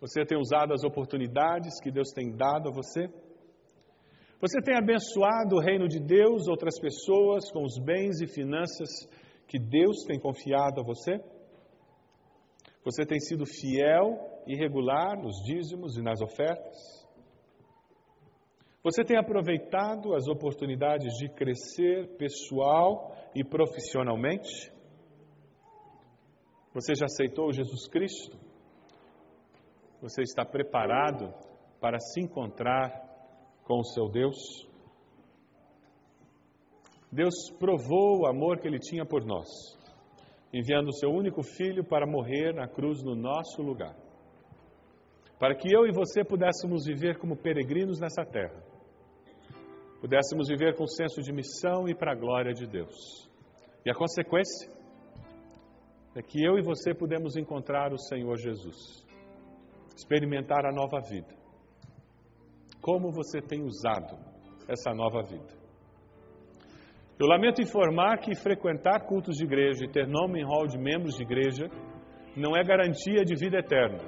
Você 0.00 0.26
tem 0.26 0.36
usado 0.36 0.72
as 0.72 0.82
oportunidades 0.82 1.80
que 1.80 1.92
Deus 1.92 2.08
tem 2.12 2.34
dado 2.36 2.68
a 2.68 2.72
você? 2.72 3.08
Você 4.40 4.60
tem 4.60 4.76
abençoado 4.76 5.54
o 5.54 5.60
reino 5.60 5.86
de 5.86 6.00
Deus, 6.00 6.48
outras 6.48 6.80
pessoas, 6.80 7.48
com 7.52 7.62
os 7.62 7.78
bens 7.78 8.20
e 8.20 8.26
finanças 8.26 8.90
que 9.46 9.56
Deus 9.56 10.02
tem 10.04 10.18
confiado 10.18 10.80
a 10.80 10.84
você? 10.84 11.20
Você 12.84 13.06
tem 13.06 13.20
sido 13.20 13.46
fiel 13.46 14.18
e 14.48 14.56
regular 14.56 15.16
nos 15.16 15.36
dízimos 15.44 15.96
e 15.96 16.02
nas 16.02 16.20
ofertas? 16.20 17.03
Você 18.84 19.02
tem 19.02 19.16
aproveitado 19.16 20.14
as 20.14 20.28
oportunidades 20.28 21.14
de 21.14 21.30
crescer 21.30 22.18
pessoal 22.18 23.16
e 23.34 23.42
profissionalmente? 23.42 24.70
Você 26.74 26.94
já 26.94 27.06
aceitou 27.06 27.50
Jesus 27.50 27.88
Cristo? 27.88 28.38
Você 30.02 30.20
está 30.20 30.44
preparado 30.44 31.32
para 31.80 31.98
se 31.98 32.20
encontrar 32.20 32.90
com 33.64 33.78
o 33.78 33.84
seu 33.84 34.10
Deus? 34.10 34.36
Deus 37.10 37.34
provou 37.58 38.20
o 38.20 38.26
amor 38.26 38.58
que 38.60 38.68
Ele 38.68 38.78
tinha 38.78 39.06
por 39.06 39.24
nós, 39.24 39.48
enviando 40.52 40.88
o 40.88 40.94
seu 40.94 41.08
único 41.08 41.42
filho 41.42 41.82
para 41.84 42.06
morrer 42.06 42.52
na 42.52 42.68
cruz 42.68 43.02
no 43.02 43.14
nosso 43.14 43.62
lugar, 43.62 43.96
para 45.38 45.54
que 45.54 45.72
eu 45.74 45.86
e 45.86 45.92
você 45.92 46.22
pudéssemos 46.22 46.84
viver 46.84 47.16
como 47.18 47.34
peregrinos 47.34 47.98
nessa 47.98 48.26
terra, 48.26 48.73
pudéssemos 50.04 50.48
viver 50.48 50.76
com 50.76 50.86
senso 50.86 51.22
de 51.22 51.32
missão 51.32 51.88
e 51.88 51.94
para 51.94 52.12
a 52.12 52.14
glória 52.14 52.52
de 52.52 52.66
Deus. 52.66 53.26
E 53.86 53.90
a 53.90 53.94
consequência 53.94 54.68
é 56.14 56.20
que 56.20 56.44
eu 56.44 56.58
e 56.58 56.62
você 56.62 56.92
podemos 56.92 57.38
encontrar 57.38 57.90
o 57.90 57.96
Senhor 57.96 58.36
Jesus, 58.36 59.02
experimentar 59.96 60.66
a 60.66 60.72
nova 60.74 61.00
vida. 61.08 61.34
Como 62.82 63.10
você 63.10 63.40
tem 63.40 63.62
usado 63.62 64.18
essa 64.68 64.92
nova 64.92 65.22
vida? 65.22 65.54
Eu 67.18 67.26
lamento 67.26 67.62
informar 67.62 68.18
que 68.18 68.34
frequentar 68.34 69.06
cultos 69.06 69.36
de 69.36 69.44
igreja 69.44 69.86
e 69.86 69.90
ter 69.90 70.06
nome 70.06 70.38
em 70.38 70.44
hall 70.44 70.66
de 70.66 70.76
membros 70.76 71.16
de 71.16 71.22
igreja 71.22 71.64
não 72.36 72.54
é 72.54 72.62
garantia 72.62 73.24
de 73.24 73.34
vida 73.36 73.56
eterna. 73.56 74.04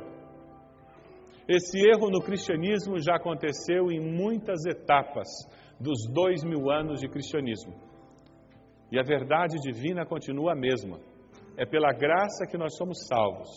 Esse 1.48 1.78
erro 1.88 2.10
no 2.10 2.20
cristianismo 2.20 3.00
já 3.00 3.16
aconteceu 3.16 3.90
em 3.90 3.98
muitas 3.98 4.66
etapas 4.66 5.26
dos 5.80 6.06
dois 6.12 6.42
mil 6.44 6.70
anos 6.70 7.00
de 7.00 7.08
cristianismo. 7.08 7.74
E 8.90 8.98
a 8.98 9.02
verdade 9.02 9.58
divina 9.60 10.06
continua 10.06 10.52
a 10.52 10.56
mesma 10.56 10.98
é 11.56 11.64
pela 11.64 11.92
graça 11.92 12.46
que 12.46 12.58
nós 12.58 12.76
somos 12.76 13.06
salvos. 13.06 13.48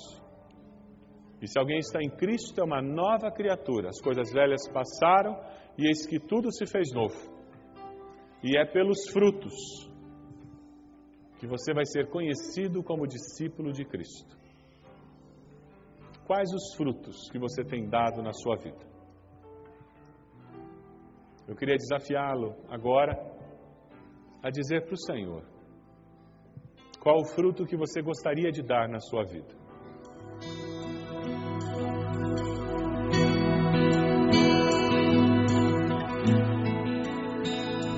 E 1.41 1.47
se 1.47 1.59
alguém 1.59 1.79
está 1.79 2.01
em 2.01 2.09
Cristo, 2.09 2.59
é 2.59 2.63
uma 2.63 2.81
nova 2.81 3.31
criatura. 3.31 3.89
As 3.89 4.01
coisas 4.01 4.31
velhas 4.31 4.67
passaram 4.69 5.37
e 5.77 5.85
eis 5.85 6.05
que 6.05 6.19
tudo 6.19 6.51
se 6.51 6.65
fez 6.65 6.91
novo. 6.93 7.15
E 8.43 8.57
é 8.57 8.65
pelos 8.65 9.09
frutos 9.11 9.53
que 11.39 11.47
você 11.47 11.73
vai 11.73 11.85
ser 11.85 12.09
conhecido 12.09 12.83
como 12.83 13.07
discípulo 13.07 13.71
de 13.71 13.85
Cristo. 13.85 14.37
Quais 16.25 16.49
os 16.53 16.75
frutos 16.75 17.29
que 17.31 17.39
você 17.39 17.63
tem 17.63 17.89
dado 17.89 18.21
na 18.21 18.33
sua 18.33 18.55
vida? 18.57 18.88
Eu 21.49 21.55
queria 21.55 21.77
desafiá-lo 21.77 22.55
agora 22.69 23.17
a 24.43 24.51
dizer 24.51 24.85
para 24.85 24.93
o 24.93 24.97
Senhor: 24.99 25.43
qual 26.99 27.21
o 27.21 27.25
fruto 27.25 27.65
que 27.65 27.75
você 27.75 28.03
gostaria 28.03 28.51
de 28.51 28.61
dar 28.61 28.87
na 28.87 28.99
sua 28.99 29.23
vida? 29.23 29.57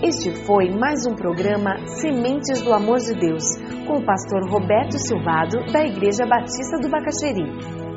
Este 0.01 0.31
foi 0.45 0.69
mais 0.69 1.05
um 1.05 1.13
programa 1.13 1.75
Sementes 1.87 2.61
do 2.61 2.73
Amor 2.73 2.99
de 2.99 3.19
Deus 3.19 3.43
com 3.85 3.97
o 3.97 4.05
pastor 4.05 4.49
Roberto 4.49 4.97
Silvado, 4.97 5.57
da 5.73 5.85
Igreja 5.85 6.25
Batista 6.25 6.79
do 6.79 6.89
Bacaxeri. 6.89 7.91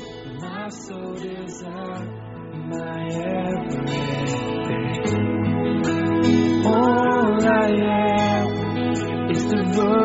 All 6.68 7.48
I 7.48 9.30
is 9.32 9.46
devoted 9.46 10.05